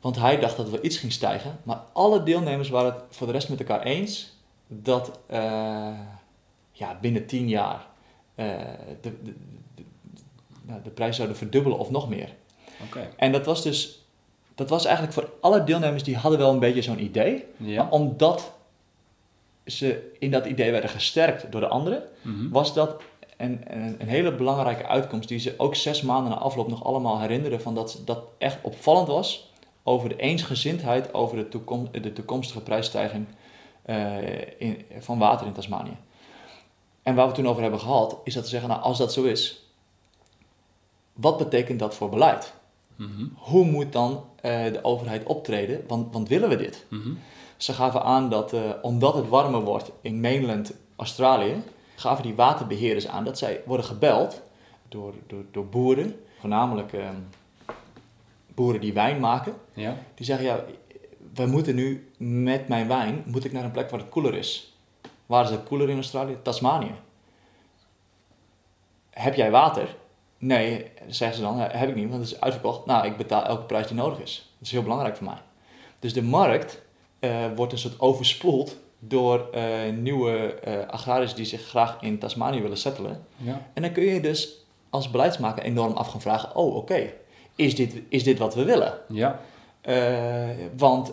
Want 0.00 0.16
hij 0.16 0.38
dacht 0.38 0.56
dat 0.56 0.66
er 0.66 0.72
wel 0.72 0.84
iets 0.84 0.96
ging 0.96 1.12
stijgen, 1.12 1.58
maar 1.62 1.82
alle 1.92 2.22
deelnemers 2.22 2.68
waren 2.68 2.92
het 2.92 3.02
voor 3.10 3.26
de 3.26 3.32
rest 3.32 3.48
met 3.48 3.58
elkaar 3.58 3.82
eens 3.82 4.36
dat 4.66 5.18
eh, 5.26 5.98
ja, 6.72 6.98
binnen 7.00 7.26
tien 7.26 7.48
jaar 7.48 7.86
eh, 8.34 8.46
de, 9.00 9.22
de, 9.22 9.34
de, 9.74 10.82
de 10.82 10.90
prijs 10.90 11.16
zouden 11.16 11.36
verdubbelen 11.36 11.78
of 11.78 11.90
nog 11.90 12.08
meer. 12.08 12.34
Oké. 12.84 13.08
En 13.16 13.32
dat 13.32 13.46
was 13.46 13.62
dus, 13.62 14.04
dat 14.54 14.68
was 14.68 14.84
eigenlijk 14.84 15.14
voor 15.14 15.30
alle 15.40 15.64
deelnemers 15.64 16.02
die 16.02 16.16
hadden 16.16 16.38
wel 16.38 16.52
een 16.52 16.58
beetje 16.58 16.82
zo'n 16.82 17.02
idee, 17.02 17.44
Ja. 17.56 17.82
maar 17.82 17.92
omdat 17.92 18.52
ze 19.70 20.10
in 20.18 20.30
dat 20.30 20.46
idee 20.46 20.70
werden 20.70 20.90
gesterkt 20.90 21.52
door 21.52 21.60
de 21.60 21.68
anderen, 21.68 22.02
Mhm. 22.22 22.48
was 22.48 22.74
dat 22.74 23.02
een, 23.36 23.60
een, 23.66 23.96
een 23.98 24.08
hele 24.08 24.34
belangrijke 24.34 24.86
uitkomst 24.86 25.28
die 25.28 25.38
ze 25.38 25.54
ook 25.56 25.74
zes 25.74 26.02
maanden 26.02 26.30
na 26.32 26.38
afloop 26.38 26.68
nog 26.68 26.84
allemaal 26.84 27.20
herinneren 27.20 27.60
van 27.60 27.74
dat 27.74 28.02
dat 28.04 28.22
echt 28.38 28.58
opvallend 28.62 29.08
was 29.08 29.52
over 29.82 30.08
de 30.08 30.16
eensgezindheid 30.16 31.14
over 31.14 31.36
de, 31.36 31.48
toekom, 31.48 31.88
de 31.92 32.12
toekomstige 32.12 32.60
prijsstijging 32.60 33.26
eh, 33.82 34.16
in, 34.58 34.82
van 34.98 35.18
water 35.18 35.46
in 35.46 35.52
Tasmanië. 35.52 35.96
En 37.02 37.14
waar 37.14 37.26
we 37.28 37.32
toen 37.34 37.48
over 37.48 37.62
hebben 37.62 37.80
gehad, 37.80 38.16
is 38.24 38.34
dat 38.34 38.42
te 38.42 38.48
zeggen, 38.50 38.68
nou 38.68 38.82
als 38.82 38.98
dat 38.98 39.12
zo 39.12 39.22
is, 39.22 39.64
wat 41.12 41.38
betekent 41.38 41.78
dat 41.78 41.94
voor 41.94 42.08
beleid? 42.08 42.52
Mhm. 42.96 43.24
Hoe 43.36 43.64
moet 43.64 43.92
dan 43.92 44.24
eh, 44.40 44.64
de 44.64 44.84
overheid 44.84 45.24
optreden? 45.24 45.84
Want, 45.86 46.12
want 46.12 46.28
willen 46.28 46.48
we 46.48 46.56
dit? 46.56 46.84
Mhm. 46.88 47.10
Ze 47.62 47.72
gaven 47.72 48.02
aan 48.02 48.28
dat 48.28 48.52
eh, 48.52 48.60
omdat 48.82 49.14
het 49.14 49.28
warmer 49.28 49.60
wordt 49.60 49.92
in 50.00 50.20
mainland 50.20 50.72
Australië, 50.96 51.62
gaven 51.96 52.22
die 52.22 52.34
waterbeheerders 52.34 53.08
aan 53.08 53.24
dat 53.24 53.38
zij 53.38 53.62
worden 53.66 53.86
gebeld 53.86 54.42
door, 54.88 55.14
door, 55.26 55.44
door 55.50 55.66
boeren, 55.66 56.20
voornamelijk 56.38 56.92
eh, 56.92 57.08
boeren 58.54 58.80
die 58.80 58.92
wijn 58.92 59.20
maken. 59.20 59.54
Ja. 59.72 59.96
Die 60.14 60.26
zeggen, 60.26 60.46
ja, 60.46 60.64
wij 61.34 61.46
moeten 61.46 61.74
nu 61.74 62.10
met 62.16 62.68
mijn 62.68 62.88
wijn, 62.88 63.22
moet 63.26 63.44
ik 63.44 63.52
naar 63.52 63.64
een 63.64 63.70
plek 63.70 63.90
waar 63.90 64.00
het 64.00 64.08
koeler 64.08 64.34
is. 64.34 64.76
Waar 65.26 65.44
is 65.44 65.50
het 65.50 65.64
koeler 65.64 65.88
in 65.88 65.96
Australië? 65.96 66.36
Tasmanië. 66.42 66.94
Heb 69.10 69.34
jij 69.34 69.50
water? 69.50 69.96
Nee, 70.38 70.90
zeggen 71.08 71.36
ze 71.36 71.42
dan, 71.42 71.58
heb 71.58 71.88
ik 71.88 71.94
niet, 71.94 72.08
want 72.08 72.22
het 72.22 72.32
is 72.32 72.40
uitverkocht. 72.40 72.86
Nou, 72.86 73.06
ik 73.06 73.16
betaal 73.16 73.44
elke 73.44 73.64
prijs 73.64 73.86
die 73.86 73.96
nodig 73.96 74.20
is. 74.20 74.52
Dat 74.58 74.66
is 74.66 74.72
heel 74.72 74.82
belangrijk 74.82 75.16
voor 75.16 75.26
mij. 75.26 75.42
Dus 75.98 76.12
de 76.12 76.22
markt 76.22 76.82
eh, 77.20 77.44
wordt 77.56 77.72
een 77.72 77.78
soort 77.78 78.00
overspoeld 78.00 78.76
door 78.98 79.48
eh, 79.52 79.62
nieuwe 79.96 80.54
eh 80.54 80.88
agrariërs 80.88 81.34
die 81.34 81.44
zich 81.44 81.62
graag 81.62 81.96
in 82.00 82.18
Tasmanië 82.18 82.60
willen 82.60 82.76
settelen. 82.76 83.24
Ja. 83.36 83.66
En 83.74 83.82
dan 83.82 83.92
kun 83.92 84.04
je 84.04 84.20
dus 84.20 84.64
als 84.90 85.10
beleidsmaker 85.10 85.62
enorm 85.62 85.92
af 85.92 86.08
gaan 86.08 86.20
vragen, 86.20 86.56
oh 86.56 86.76
oké, 86.76 87.12
is, 87.56 87.74
dit, 87.74 87.94
is 88.08 88.24
dit 88.24 88.38
wat 88.38 88.54
we 88.54 88.64
willen? 88.64 88.98
Ja. 89.08 89.40
Want 90.76 91.12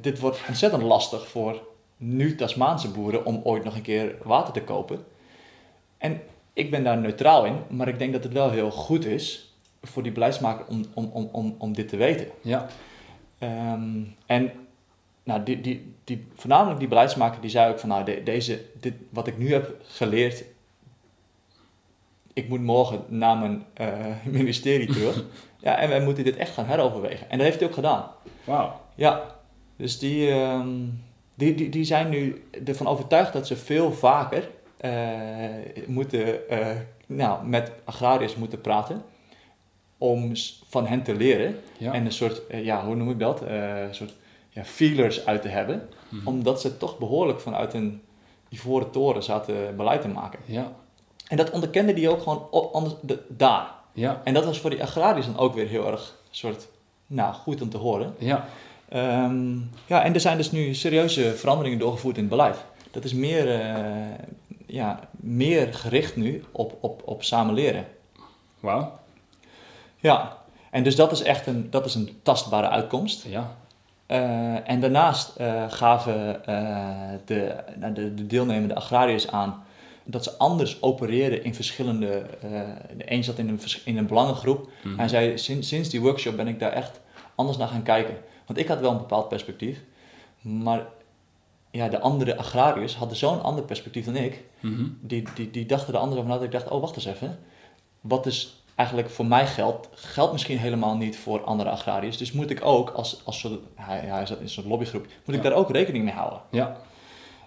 dit 0.00 0.18
wordt 0.18 0.38
ontzettend 0.48 0.82
lastig 0.82 1.28
voor 1.28 1.62
nu 1.96 2.34
Tasmaanse 2.34 2.90
boeren 2.90 3.24
om 3.24 3.40
ooit 3.44 3.64
nog 3.64 3.74
een 3.74 3.82
keer 3.82 4.16
water 4.22 4.52
te 4.52 4.62
kopen. 4.62 5.04
En 5.98 6.20
ik 6.52 6.70
ben 6.70 6.84
daar 6.84 6.98
neutraal 6.98 7.44
in, 7.44 7.56
maar 7.68 7.88
ik 7.88 7.98
denk 7.98 8.12
dat 8.12 8.24
het 8.24 8.32
wel 8.32 8.50
heel 8.50 8.70
goed 8.70 9.04
is 9.04 9.54
voor 9.82 10.02
die 10.02 10.12
beleidsmaker 10.12 10.66
om, 10.66 10.84
om, 10.94 11.10
om, 11.12 11.28
om, 11.32 11.54
om 11.58 11.72
dit 11.72 11.88
te 11.88 11.96
weten. 11.96 12.26
Ja. 12.40 12.66
Ehm, 13.38 14.02
en 14.26 14.52
nou, 15.24 15.42
die, 15.42 15.60
die, 15.60 15.94
die, 16.04 16.26
voornamelijk 16.34 16.78
die 16.78 16.88
beleidsmaker 16.88 17.40
die 17.40 17.50
zei 17.50 17.72
ook 17.72 17.78
van 17.78 17.88
nou, 17.88 18.04
de- 18.04 18.22
deze, 18.24 18.60
dit, 18.80 18.94
wat 19.10 19.26
ik 19.26 19.38
nu 19.38 19.52
heb 19.52 19.74
geleerd, 19.82 20.44
ik 22.32 22.48
moet 22.48 22.60
morgen 22.62 23.04
naar 23.08 23.36
mijn 23.36 23.64
eh, 23.74 23.88
ministerie 24.40 24.86
terug. 24.92 25.24
ja, 25.58 25.76
en 25.78 25.88
wij 25.88 26.00
moeten 26.00 26.24
dit 26.24 26.36
echt 26.36 26.52
gaan 26.54 26.66
heroverwegen. 26.66 27.30
En 27.30 27.38
dat 27.38 27.46
heeft 27.46 27.58
hij 27.58 27.68
ook 27.68 27.74
gedaan. 27.74 28.10
Wauw. 28.44 28.80
Ja, 28.94 29.36
dus 29.76 29.98
die, 29.98 30.30
ehm, 30.30 30.68
die, 31.34 31.54
die, 31.54 31.68
die 31.68 31.84
zijn 31.84 32.08
nu 32.08 32.44
ervan 32.64 32.86
overtuigd 32.86 33.32
dat 33.32 33.46
ze 33.46 33.56
veel 33.56 33.92
vaker 33.92 34.48
eh, 34.76 34.92
moeten, 35.86 36.48
eh, 36.48 36.66
nou, 37.06 37.46
met 37.46 37.72
agrariërs 37.84 38.36
moeten 38.36 38.60
praten 38.60 39.02
om 39.98 40.32
van 40.68 40.86
hen 40.86 41.02
te 41.02 41.14
leren 41.14 41.56
Ja. 41.78 41.92
en 41.92 42.04
een 42.04 42.12
soort, 42.12 42.42
ja, 42.50 42.84
hoe 42.86 42.94
noem 42.94 43.10
ik 43.10 43.18
dat, 43.18 43.40
een 43.42 43.94
soort 43.94 44.14
ja, 44.54 44.64
feelers 44.64 45.26
uit 45.26 45.42
te 45.42 45.48
hebben, 45.48 45.88
Mhm. 46.08 46.26
omdat 46.26 46.60
ze 46.60 46.76
toch 46.76 46.98
behoorlijk 46.98 47.40
vanuit 47.40 47.74
een 47.74 48.02
ivoren 48.48 48.90
toren 48.90 49.22
zaten 49.22 49.76
beleid 49.76 50.00
te 50.00 50.08
maken. 50.08 50.38
Ja. 50.44 50.72
En 51.28 51.36
dat 51.36 51.50
onderkende 51.50 51.94
die 51.94 52.08
ook 52.08 52.22
gewoon 52.22 52.48
anders, 52.72 52.94
de- 53.02 53.22
daar. 53.28 53.66
Ja. 53.92 54.20
En 54.24 54.34
dat 54.34 54.44
was 54.44 54.58
voor 54.60 54.70
die 54.70 54.82
agrariërs 54.82 55.26
dan 55.26 55.38
ook 55.38 55.54
weer 55.54 55.66
heel 55.68 55.86
erg 55.90 56.14
soort, 56.30 56.66
nou, 57.06 57.34
goed 57.34 57.62
om 57.62 57.68
te 57.70 57.76
horen. 57.76 58.14
Ja. 58.18 58.46
Ehm, 58.88 59.56
ja, 59.86 60.02
en 60.04 60.14
er 60.14 60.20
zijn 60.20 60.36
dus 60.36 60.50
nu 60.50 60.74
serieuze 60.74 61.34
veranderingen 61.36 61.78
doorgevoerd 61.78 62.16
in 62.16 62.22
het 62.22 62.30
beleid. 62.30 62.64
Dat 62.90 63.04
is 63.04 63.12
meer, 63.14 63.60
eh, 63.60 63.84
ja, 64.66 65.00
meer 65.10 65.74
gericht 65.74 66.16
nu 66.16 66.44
op, 66.52 66.76
op, 66.80 67.02
op 67.04 67.22
samen 67.22 67.54
leren. 67.54 67.86
Wauw. 68.60 68.98
Ja, 69.98 70.38
en 70.70 70.82
dus 70.82 70.96
dat 70.96 71.12
is 71.12 71.22
echt 71.22 71.46
een, 71.46 71.70
dat 71.70 71.86
is 71.86 71.94
een 71.94 72.18
tastbare 72.22 72.68
uitkomst. 72.68 73.24
Ja. 73.28 73.56
Eh, 74.06 74.68
en 74.68 74.80
daarnaast 74.80 75.36
eh, 75.36 75.64
gaven 75.68 76.46
eh, 76.46 76.88
de, 77.24 77.54
nou, 77.76 77.92
de, 77.92 78.14
de 78.14 78.26
deelnemende 78.26 78.74
agrariërs 78.74 79.30
aan 79.30 79.62
dat 80.04 80.24
ze 80.24 80.36
anders 80.36 80.82
opereren 80.82 81.44
in 81.44 81.54
verschillende... 81.54 82.26
de 82.96 83.12
een 83.12 83.24
zat 83.24 83.38
in 83.38 83.48
een, 83.48 83.60
in 83.84 83.96
een 83.96 84.06
belangengroep. 84.06 84.68
Mhm. 84.82 84.98
Hij 84.98 85.08
zei, 85.08 85.38
sinds, 85.38 85.68
sinds 85.68 85.88
die 85.88 86.00
workshop 86.00 86.36
ben 86.36 86.48
ik 86.48 86.58
daar 86.58 86.72
echt 86.72 87.00
anders 87.34 87.58
naar 87.58 87.68
gaan 87.68 87.82
kijken. 87.82 88.16
Want 88.46 88.58
ik 88.58 88.68
had 88.68 88.80
wel 88.80 88.90
een 88.90 88.96
bepaald 88.98 89.28
perspectief, 89.28 89.80
maar 90.40 90.86
ja, 91.70 91.88
de 91.88 92.00
andere 92.00 92.36
agrariërs 92.36 92.96
hadden 92.96 93.16
zo'n 93.16 93.42
ander 93.42 93.64
perspectief 93.64 94.04
dan 94.04 94.16
ik. 94.16 94.44
Mhm. 94.60 94.84
Die, 95.00 95.24
die, 95.34 95.50
die 95.50 95.66
dachten 95.66 95.94
er 95.94 96.00
anders 96.00 96.18
over 96.18 96.30
na. 96.30 96.36
dat 96.36 96.44
Ik 96.44 96.52
dacht, 96.52 96.68
oh 96.68 96.80
wacht 96.80 96.96
eens 96.96 97.04
even. 97.04 97.38
Wat 98.00 98.24
dus 98.24 98.63
eigenlijk 98.74 99.10
voor 99.10 99.26
mij 99.26 99.46
geldt, 99.46 99.88
geldt 99.92 100.32
misschien 100.32 100.58
helemaal 100.58 100.96
niet 100.96 101.16
voor 101.16 101.44
andere 101.44 101.70
agrariërs. 101.70 102.16
Dus 102.16 102.32
moet 102.32 102.50
ik 102.50 102.64
ook, 102.64 102.90
als, 102.90 103.20
als 103.24 103.38
soort, 103.38 103.60
hij, 103.74 103.98
hij 103.98 104.26
zat 104.26 104.40
in 104.40 104.48
zo'n 104.48 104.66
lobbygroep, 104.66 105.06
moet 105.24 105.36
ik 105.36 105.42
Ja. 105.42 105.48
daar 105.48 105.58
ook 105.58 105.70
rekening 105.70 106.04
mee 106.04 106.14
houden. 106.14 106.40
Ja. 106.50 106.76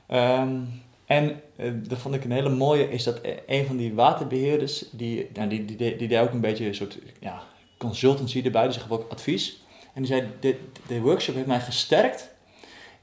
Ehm, 0.07 0.59
en 1.05 1.41
eh, 1.55 1.71
dat 1.75 1.97
vond 1.97 2.15
ik 2.15 2.23
een 2.23 2.31
hele 2.31 2.49
mooie, 2.49 2.89
is 2.89 3.03
dat 3.03 3.19
e- 3.21 3.37
een 3.47 3.65
van 3.65 3.77
die 3.77 3.93
waterbeheerders, 3.93 4.85
die, 4.91 5.29
nou, 5.33 5.49
die, 5.49 5.65
die, 5.65 5.75
die, 5.75 5.95
die 5.95 6.07
deed 6.07 6.19
ook 6.19 6.31
een 6.31 6.41
beetje 6.41 6.65
een 6.65 6.75
soort 6.75 6.97
ja, 7.19 7.41
consultancy 7.77 8.41
erbij, 8.45 8.67
dus 8.67 8.77
gaf 8.77 8.91
ook 8.91 9.11
advies. 9.11 9.61
En 9.93 10.01
die 10.03 10.11
zei, 10.11 10.27
de, 10.39 10.59
de 10.87 11.01
workshop 11.01 11.35
heeft 11.35 11.47
mij 11.47 11.59
gesterkt 11.59 12.29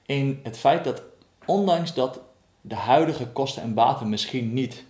in 0.06 0.40
het 0.42 0.58
feit 0.58 0.84
dat 0.84 1.02
ondanks 1.46 1.94
dat 1.94 2.20
de 2.60 2.74
huidige 2.74 3.26
kosten 3.26 3.62
en 3.62 3.74
baten 3.74 4.08
misschien 4.08 4.52
niet 4.52 4.84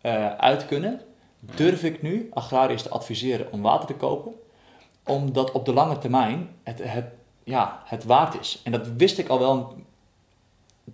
eh, 0.00 0.34
uit 0.36 0.66
kunnen, 0.66 1.00
durf 1.40 1.82
ik 1.82 2.02
nu 2.02 2.28
agrariërs 2.32 2.82
te 2.82 2.88
adviseren 2.88 3.52
om 3.52 3.62
water 3.62 3.86
te 3.86 3.94
kopen, 3.94 4.32
omdat 5.04 5.52
op 5.52 5.64
de 5.64 5.72
lange 5.72 5.98
termijn 5.98 6.48
het, 6.62 6.80
het, 6.82 7.06
ja, 7.44 7.82
het 7.84 8.04
waard 8.04 8.40
is. 8.40 8.60
En 8.64 8.72
dat 8.72 8.88
wist 8.96 9.18
ik 9.18 9.28
al 9.28 9.38
wel 9.38 9.76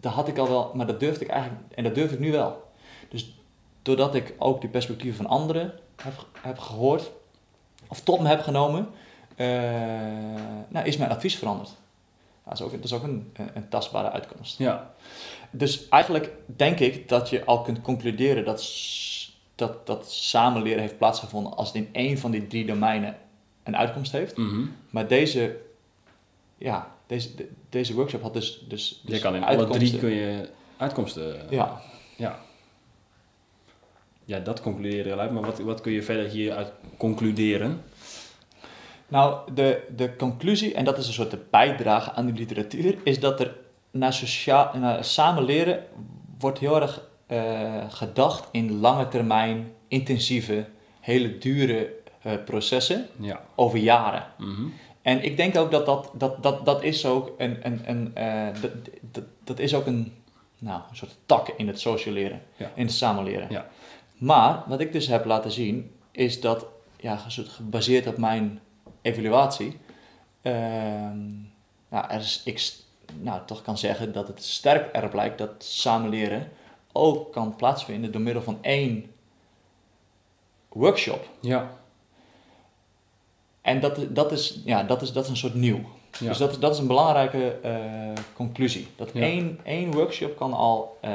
dat 0.01 0.13
had 0.13 0.29
ik 0.29 0.39
al 0.39 0.49
wel, 0.49 0.71
maar 0.75 0.87
dat 0.87 1.01
durfde 1.01 1.25
ik 1.25 1.31
eigenlijk, 1.31 1.63
en 1.75 1.85
dat 1.85 1.95
durf 1.95 2.13
ik 2.13 2.19
nu 2.19 2.33
wel. 2.33 2.73
Dus 3.09 3.39
doordat 3.83 4.15
ik 4.15 4.35
ook 4.39 4.61
die 4.61 4.71
perspectieven 4.71 5.17
van 5.17 5.27
anderen 5.27 5.73
heb, 5.97 6.27
heb 6.41 6.59
gehoord, 6.59 7.11
of 7.89 8.01
tot 8.01 8.21
me 8.21 8.29
heb 8.29 8.41
genomen, 8.41 8.89
eh, 9.37 9.47
nou, 10.69 10.87
is 10.87 10.97
mijn 10.97 11.11
advies 11.11 11.37
veranderd. 11.37 11.71
Dat 12.45 12.53
is 12.53 12.63
ook, 12.63 12.71
dat 12.71 12.85
is 12.85 12.93
ook 12.93 13.03
een, 13.03 13.33
een, 13.33 13.51
een 13.55 13.69
tastbare 13.69 14.11
uitkomst. 14.11 14.59
Ja. 14.59 14.95
Dus 15.51 15.89
eigenlijk 15.89 16.31
denk 16.47 16.79
ik 16.79 17.09
dat 17.09 17.31
je 17.31 17.45
al 17.45 17.63
kunt 17.63 17.81
concluderen 17.81 18.45
dat, 18.45 18.63
dat, 19.55 19.87
dat 19.87 20.13
samenleren 20.13 20.81
heeft 20.81 20.99
plaatsgevonden 20.99 21.57
als 21.57 21.67
het 21.69 21.77
in 21.77 21.89
één 21.93 22.19
van 22.19 22.31
die 22.31 22.47
drie 22.47 22.67
domeinen 22.67 23.17
een 23.63 23.77
uitkomst 23.77 24.13
heeft. 24.13 24.37
Mhm. 24.37 24.61
Maar 24.91 25.09
deze, 25.09 25.57
ja, 26.59 26.95
deze, 27.07 27.35
de- 27.35 27.49
deze 27.69 27.95
workshop 27.95 28.23
had 28.23 28.33
dus, 28.33 28.65
dus, 28.69 29.01
Je 29.05 29.11
dus 29.11 29.21
kan 29.21 29.35
in 29.35 29.45
alle 29.45 29.67
drie 29.67 29.99
kun 29.99 30.11
je 30.11 30.49
uitkomsten... 30.77 31.37
Ja, 31.51 31.81
Ja. 32.17 32.39
Ja, 34.27 34.39
dat 34.39 34.61
concludeer 34.61 34.97
je 35.07 35.13
eruit. 35.13 35.31
Maar 35.31 35.43
wat, 35.43 35.59
wat 35.59 35.81
kun 35.81 35.93
je 35.93 36.03
verder 36.03 36.27
hieruit 36.29 36.73
concluderen? 36.97 37.83
nou 39.09 39.53
de, 39.55 39.83
de 39.97 40.17
conclusie, 40.17 40.75
en 40.75 40.85
dat 40.85 40.99
is 40.99 41.07
een 41.07 41.13
soort 41.13 41.31
de 41.31 41.45
bijdrage 41.51 42.13
aan 42.13 42.27
de 42.27 42.33
literatuur, 42.33 42.97
is 43.03 43.21
dat 43.21 43.41
er 43.41 43.57
naar, 43.91 44.13
sociaal, 44.13 44.71
naar 44.79 45.05
samenleren 45.05 45.85
wordt 46.39 46.59
heel 46.59 46.81
erg 46.81 47.09
eh, 47.27 47.85
gedacht 47.91 48.49
in 48.51 48.79
lange 48.81 49.09
termijn, 49.09 49.73
intensieve, 49.89 50.67
hele 51.01 51.39
dure 51.39 51.93
eh, 52.23 52.33
processen 52.45 53.07
Ja. 53.19 53.41
over 53.55 53.79
jaren. 53.79 54.27
Mhm. 54.39 54.67
En 55.03 55.25
ik 55.25 55.37
denk 55.37 55.57
ook 55.57 55.71
dat 55.71 55.87
dat, 55.87 56.11
dat, 56.15 56.43
dat, 56.43 56.65
dat 56.65 56.83
is 56.83 57.07
ook 57.07 57.33
een, 57.39 57.59
een, 57.67 57.81
een, 57.85 58.11
eh, 58.15 58.61
dat, 58.63 58.71
dat, 59.01 59.25
dat 59.45 59.59
is 59.59 59.75
ook 59.75 59.87
een, 59.87 60.13
nou, 60.59 60.81
een 60.91 60.97
soort 60.97 61.17
tak 61.27 61.49
in 61.49 61.67
het 61.67 61.81
socialeren, 61.81 62.43
Ja. 62.57 62.71
in 62.75 62.85
het 62.87 62.95
samenleren. 62.95 63.47
Ja. 63.51 63.67
Maar 64.15 64.63
wat 64.67 64.81
ik 64.81 64.93
dus 64.93 65.07
heb 65.07 65.25
laten 65.25 65.51
zien, 65.51 65.91
is 66.11 66.41
dat, 66.41 66.67
ja, 67.01 67.17
gebaseerd 67.29 68.07
op 68.07 68.17
mijn 68.19 68.61
evaluatie, 69.03 69.79
ehm, 70.43 71.19
nou, 71.89 72.05
er 72.09 72.21
is, 72.21 72.41
ik 72.45 72.73
nou, 73.21 73.41
toch 73.47 73.63
kan 73.63 73.79
zeggen 73.79 74.13
dat 74.13 74.27
het 74.29 74.43
sterk 74.45 74.89
erop 74.97 75.15
lijkt 75.15 75.39
dat 75.39 75.51
samenleren 75.59 76.49
ook 76.97 77.33
kan 77.33 77.57
plaatsvinden 77.57 78.13
door 78.13 78.21
middel 78.21 78.43
van 78.43 78.59
één 78.61 79.05
workshop. 80.69 81.29
Ja. 81.41 81.71
En 83.63 83.81
dat, 83.81 83.99
dat, 84.15 84.33
is, 84.33 84.61
ja, 84.65 84.83
dat, 84.83 85.03
is, 85.03 85.13
dat 85.13 85.25
is 85.25 85.31
een 85.31 85.37
soort 85.37 85.55
nieuw. 85.55 85.81
Ja. 86.19 86.29
Dus 86.29 86.39
dat 86.39 86.51
is, 86.51 86.59
dat 86.59 86.73
is 86.73 86.79
een 86.79 86.87
belangrijke 86.87 87.51
eh, 87.51 88.23
conclusie. 88.35 88.87
Dat 88.97 89.11
Ja. 89.15 89.21
één, 89.21 89.59
één 89.65 89.93
workshop 89.93 90.37
kan 90.37 90.53
al 90.53 90.99
eh, 91.01 91.13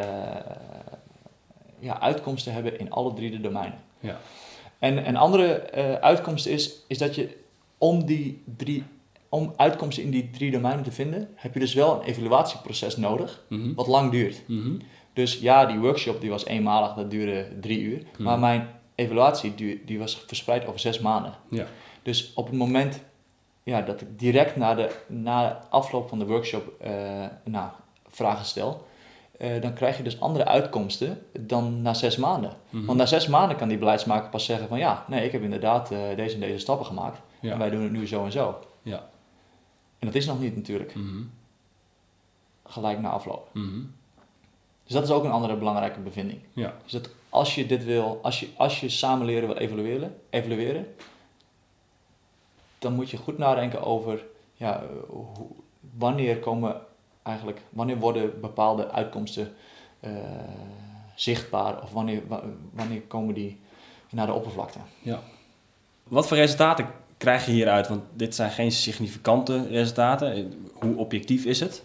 ja, 1.80 2.00
uitkomsten 2.00 2.54
hebben 2.54 2.80
in 2.80 2.92
alle 2.92 3.14
drie 3.14 3.32
de 3.32 3.42
domeinen. 3.42 3.80
Ja. 4.00 4.20
En 4.80 5.08
een 5.08 5.18
andere 5.18 5.54
eh, 5.54 5.94
uitkomst 5.94 6.46
is, 6.46 6.76
is 6.88 6.98
dat 6.98 7.16
je 7.16 7.38
om, 7.78 8.06
die 8.06 8.44
drie, 8.58 8.84
om 9.30 9.54
uitkomsten 9.56 10.04
in 10.04 10.10
die 10.12 10.30
drie 10.30 10.52
domeinen 10.52 10.84
te 10.84 10.92
vinden, 10.92 11.30
heb 11.36 11.54
je 11.54 11.60
dus 11.60 11.74
wel 11.74 11.96
een 11.96 12.02
evaluatieproces 12.08 12.98
nodig, 12.98 13.44
Mhm. 13.50 13.74
wat 13.74 13.88
lang 13.88 14.12
duurt. 14.12 14.42
Mhm. 14.48 14.76
Dus 15.20 15.40
ja, 15.40 15.66
die 15.66 15.80
workshop 15.80 16.22
die 16.22 16.30
was 16.30 16.46
eenmalig, 16.46 16.94
dat 16.94 17.12
duurde 17.12 17.48
drie 17.60 17.80
uur. 17.82 18.02
Mhm. 18.14 18.24
Maar 18.24 18.40
mijn 18.40 18.68
evaluatie 18.96 19.56
duur, 19.56 19.80
die 19.86 20.00
was 20.00 20.24
verspreid 20.28 20.66
over 20.66 20.80
zes 20.80 21.00
maanden. 21.00 21.34
Ja. 21.50 21.66
Dus 22.04 22.34
op 22.36 22.46
het 22.48 22.56
moment 22.56 23.04
ja, 23.64 23.82
dat 23.82 24.02
ik 24.02 24.20
direct 24.20 24.56
na 24.56 24.76
de 24.76 24.96
na 25.08 25.66
afloop 25.70 26.10
van 26.10 26.20
de 26.20 26.26
workshop 26.26 26.82
eh, 26.82 26.92
nou, 27.44 27.70
vragen 28.08 28.46
stel, 28.46 28.88
eh, 29.38 29.62
dan 29.62 29.74
krijg 29.74 29.98
je 29.98 30.04
dus 30.04 30.20
andere 30.20 30.46
uitkomsten 30.46 31.22
dan 31.40 31.82
na 31.82 31.94
zes 31.94 32.18
maanden. 32.18 32.54
Mhm. 32.70 32.86
Want 32.86 32.98
na 32.98 33.06
zes 33.06 33.28
maanden 33.28 33.58
kan 33.58 33.68
die 33.68 33.78
beleidsmaker 33.78 34.30
pas 34.30 34.46
zeggen 34.46 34.68
van 34.68 34.78
ja, 34.78 35.06
nee, 35.08 35.26
ik 35.26 35.32
heb 35.32 35.44
inderdaad 35.44 35.92
eh, 35.92 36.00
deze 36.16 36.34
en 36.34 36.40
deze 36.42 36.58
stappen 36.58 36.86
gemaakt 36.86 37.22
Ja. 37.42 37.52
en 37.52 37.58
wij 37.60 37.70
doen 37.70 37.84
het 37.84 37.92
nu 37.92 38.08
zo 38.08 38.26
en 38.26 38.32
zo. 38.32 38.60
Ja. 38.82 39.10
En 40.00 40.08
dat 40.08 40.16
is 40.16 40.26
nog 40.26 40.40
niet 40.40 40.56
natuurlijk 40.56 40.96
Mhm. 40.96 41.22
gelijk 42.66 43.00
na 43.00 43.10
afloop. 43.10 43.50
Mhm. 43.54 43.80
Dus 44.90 44.98
dat 44.98 45.08
is 45.08 45.14
ook 45.16 45.24
een 45.24 45.32
andere 45.32 45.56
belangrijke 45.56 46.00
bevinding. 46.00 46.40
Ja. 46.54 46.74
Dus 46.84 46.92
dat 46.92 47.10
als 47.30 47.56
je 47.56 47.66
dit 47.66 47.84
wil, 47.84 48.20
als 48.22 48.40
je, 48.40 48.48
als 48.58 48.80
je 48.80 48.90
samenleren 48.90 49.48
wil 49.48 49.58
evalueren, 49.58 50.16
evalueren, 50.30 50.88
dan 52.80 52.94
moet 52.94 53.10
je 53.10 53.18
goed 53.18 53.38
nadenken 53.38 53.82
over 53.84 54.24
ja, 54.54 54.84
hoe, 55.08 55.28
wanneer 55.98 56.40
komen 56.40 56.82
eigenlijk, 57.24 57.62
wanneer 57.70 57.98
worden 57.98 58.42
bepaalde 58.42 58.92
uitkomsten 58.92 59.54
eh, 60.00 60.12
zichtbaar 61.16 61.82
of 61.84 61.92
wanneer, 61.92 62.22
wa- 62.28 62.44
wanneer 62.74 63.02
komen 63.02 63.34
die 63.34 63.60
naar 64.12 64.26
de 64.26 64.34
oppervlakte. 64.34 64.80
Wat 66.04 66.28
voor 66.28 66.38
resultaten 66.38 66.88
krijg 67.18 67.46
je 67.46 67.52
hieruit? 67.52 67.88
Want 67.88 68.04
dit 68.14 68.36
zijn 68.36 68.52
geen 68.52 68.72
significante 68.72 69.68
resultaten. 69.68 70.54
Hoe 70.74 70.98
objectief 70.98 71.46
is 71.46 71.60
het? 71.60 71.84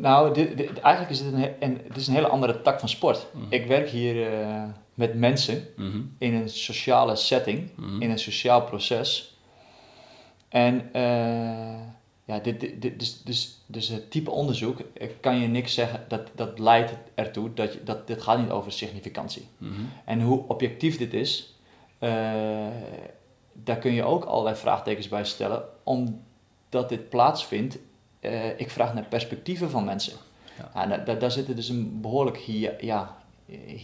Nou, 0.00 0.34
dit, 0.34 0.56
dit- 0.56 0.80
eigenlijk 0.80 1.14
is 1.14 1.22
dit 1.22 1.32
een, 1.32 1.52
een, 1.60 1.80
het 1.88 1.96
is 1.96 2.06
een 2.06 2.14
hele 2.14 2.28
andere 2.28 2.62
tak 2.62 2.80
van 2.80 2.88
sport. 2.88 3.26
Mhm. 3.32 3.44
Ik 3.48 3.66
werk 3.66 3.88
hier 3.88 4.32
eh, 4.32 4.62
met 4.94 5.14
mensen 5.14 5.66
Mhm. 5.76 6.00
in 6.18 6.34
een 6.34 6.48
sociale 6.48 7.16
setting, 7.16 7.70
Mhm. 7.76 8.02
in 8.02 8.10
een 8.10 8.18
sociaal 8.18 8.62
proces. 8.62 9.36
En 10.48 10.88
eh, 10.92 11.80
ja, 12.24 12.38
dit, 12.38 12.60
dit, 12.82 12.98
dus, 12.98 13.22
dus, 13.22 13.58
dus 13.66 13.88
het 13.88 14.10
type 14.10 14.30
onderzoek, 14.30 14.78
ik 14.92 15.14
kan 15.20 15.38
je 15.40 15.46
niks 15.46 15.74
zeggen, 15.74 16.04
dat, 16.08 16.30
dat 16.34 16.58
leidt 16.58 16.92
ertoe 17.14 17.54
dat, 17.54 17.72
je, 17.72 17.82
dat 17.82 18.06
dit 18.06 18.22
gaat 18.22 18.38
niet 18.38 18.50
over 18.50 18.72
significantie. 18.72 19.48
En 20.04 20.20
hoe 20.20 20.44
objectief 20.48 20.98
dit 20.98 21.14
is, 21.14 21.54
eh, 21.98 22.10
daar 23.52 23.76
kun 23.78 23.92
je 23.92 24.02
ook 24.04 24.24
allerlei 24.24 24.56
vraagtekens 24.56 25.08
bij 25.08 25.24
stellen, 25.24 25.62
omdat 25.82 26.88
dit 26.88 27.08
plaatsvindt. 27.08 27.78
Eh, 28.24 28.58
ik 28.60 28.70
vraag 28.70 28.94
naar 28.94 29.04
perspectieven 29.04 29.70
van 29.70 29.84
mensen. 29.84 30.12
Ja. 30.58 30.70
Ja, 30.74 30.86
da- 30.86 31.04
da- 31.04 31.14
daar 31.14 31.30
zit 31.30 31.56
dus 31.56 31.68
een 31.68 32.00
behoorlijk 32.00 32.36
hia, 32.38 32.72
ja, 32.80 33.16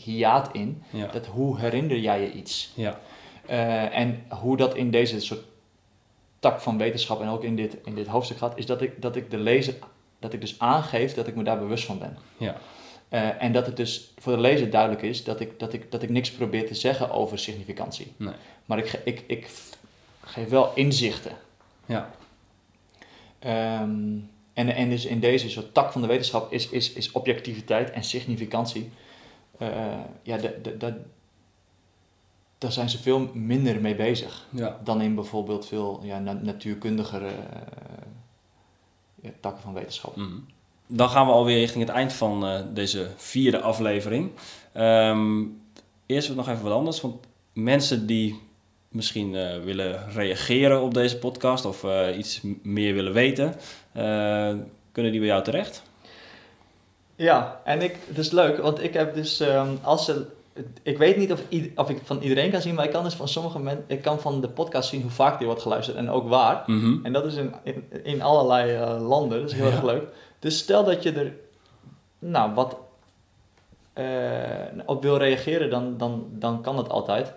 hiaat 0.04 0.48
in. 0.52 0.82
Ja. 0.90 1.06
Dat 1.06 1.26
hoe 1.26 1.58
herinner 1.58 1.98
jij 1.98 2.20
je 2.20 2.32
iets? 2.32 2.72
Ja. 2.74 2.98
Eh, 3.46 3.96
en 3.98 4.24
hoe 4.28 4.56
dat 4.56 4.74
in 4.74 4.90
deze 4.90 5.20
soort 5.20 5.40
tak 6.38 6.60
van 6.60 6.78
wetenschap 6.78 7.20
en 7.20 7.28
ook 7.28 7.44
in 7.44 7.56
dit, 7.56 7.76
in 7.84 7.94
dit 7.94 8.06
hoofdstuk 8.06 8.36
gaat, 8.38 8.58
is 8.58 8.66
dat 8.66 8.80
ik, 8.82 9.02
dat 9.02 9.16
ik 9.16 9.30
de 9.30 9.38
lezer, 9.38 9.74
dat 10.18 10.32
ik 10.32 10.40
dus 10.40 10.58
aangeef 10.58 11.14
dat 11.14 11.26
ik 11.26 11.34
me 11.34 11.42
daar 11.42 11.58
bewust 11.58 11.84
van 11.84 11.98
ben. 11.98 12.18
Ja. 12.36 12.56
Eh, 13.08 13.42
en 13.42 13.52
dat 13.52 13.66
het 13.66 13.76
dus 13.76 14.12
voor 14.18 14.32
de 14.32 14.40
lezer 14.40 14.70
duidelijk 14.70 15.02
is 15.02 15.24
dat 15.24 15.40
ik, 15.40 15.58
dat, 15.58 15.72
ik, 15.72 15.90
dat 15.90 16.02
ik 16.02 16.08
niks 16.10 16.30
probeer 16.30 16.66
te 16.66 16.74
zeggen 16.74 17.10
over 17.10 17.38
significantie. 17.38 18.12
Nee. 18.16 18.34
Maar 18.64 18.78
ik, 18.78 19.00
ik, 19.04 19.24
ik 19.26 19.50
geef 20.24 20.48
wel 20.48 20.72
inzichten. 20.74 21.32
Ja. 21.86 22.10
Ehm, 23.40 24.18
en, 24.52 24.74
en 24.74 24.88
dus 24.90 25.04
in 25.04 25.20
deze 25.20 25.50
soort 25.50 25.74
tak 25.74 25.92
van 25.92 26.00
de 26.00 26.06
wetenschap 26.06 26.52
is, 26.52 26.68
is, 26.68 26.92
is 26.92 27.12
objectiviteit 27.12 27.90
en 27.90 28.04
significantie. 28.04 28.90
eh, 29.58 29.68
ja, 30.22 30.38
daar 32.58 32.72
zijn 32.72 32.90
ze 32.90 32.98
veel 32.98 33.30
minder 33.34 33.80
mee 33.80 33.94
bezig 33.94 34.46
Ja. 34.50 34.80
dan 34.84 35.00
in 35.00 35.14
bijvoorbeeld 35.14 35.66
veel 35.66 36.00
ja, 36.02 36.18
na- 36.18 36.32
natuurkundigere 36.42 37.28
eh, 39.22 39.30
takken 39.40 39.62
van 39.62 39.72
wetenschap. 39.74 40.16
Mhm. 40.16 40.38
Dan 40.86 41.08
gaan 41.08 41.26
we 41.26 41.32
alweer 41.32 41.58
richting 41.58 41.84
het 41.86 41.94
eind 41.94 42.12
van 42.12 42.46
eh, 42.46 42.60
deze 42.74 43.10
vierde 43.16 43.60
aflevering. 43.60 44.30
Ehm, 44.72 45.42
eerst 46.06 46.34
nog 46.34 46.48
even 46.48 46.62
wat 46.62 46.72
anders. 46.72 47.00
Want 47.00 47.26
mensen 47.52 48.06
die 48.06 48.40
misschien 48.90 49.34
eh, 49.34 49.58
willen 49.64 50.12
reageren 50.12 50.82
op 50.82 50.94
deze 50.94 51.18
podcast 51.18 51.64
of 51.64 51.84
eh, 51.84 52.18
iets 52.18 52.40
meer 52.62 52.94
willen 52.94 53.12
weten, 53.12 53.54
eh, 53.92 54.54
kunnen 54.92 55.10
die 55.12 55.20
bij 55.20 55.28
jou 55.28 55.42
terecht? 55.42 55.82
Ja, 57.16 57.60
en 57.64 57.82
ik, 57.82 57.96
het 58.08 58.18
is 58.18 58.30
leuk, 58.30 58.58
want 58.58 58.82
ik 58.82 58.94
heb 58.94 59.14
dus, 59.14 59.40
ehm, 59.40 59.68
als 59.82 60.04
ze, 60.04 60.26
ik 60.82 60.98
weet 60.98 61.16
niet 61.16 61.32
of, 61.32 61.40
of 61.74 61.90
ik 61.90 61.98
van 62.04 62.20
iedereen 62.20 62.50
kan 62.50 62.60
zien, 62.60 62.74
maar 62.74 62.84
ik 62.84 62.90
kan 62.90 63.04
dus 63.04 63.14
van 63.14 63.28
sommige 63.28 63.58
mensen, 63.58 63.84
ik 63.86 64.02
kan 64.02 64.20
van 64.20 64.40
de 64.40 64.48
podcast 64.48 64.88
zien 64.88 65.02
hoe 65.02 65.10
vaak 65.10 65.38
die 65.38 65.46
wordt 65.46 65.62
geluisterd 65.62 65.96
en 65.96 66.10
ook 66.10 66.28
waar. 66.28 66.62
Mhm. 66.66 67.04
En 67.04 67.12
dat 67.12 67.24
is 67.24 67.34
in, 67.34 67.54
in, 67.62 67.84
in 68.02 68.22
allerlei 68.22 68.98
landen, 69.00 69.40
dat 69.40 69.50
is 69.50 69.56
heel 69.56 69.66
Ja. 69.66 69.72
erg 69.72 69.82
leuk. 69.82 70.02
Dus 70.38 70.58
stel 70.58 70.84
dat 70.84 71.02
je 71.02 71.12
er, 71.12 71.32
nou, 72.18 72.54
wat 72.54 72.76
op 74.86 75.02
wil 75.02 75.16
reageren, 75.16 75.70
dan, 75.70 75.96
dan, 75.98 76.26
dan 76.30 76.62
kan 76.62 76.76
dat 76.76 76.88
altijd. 76.88 77.32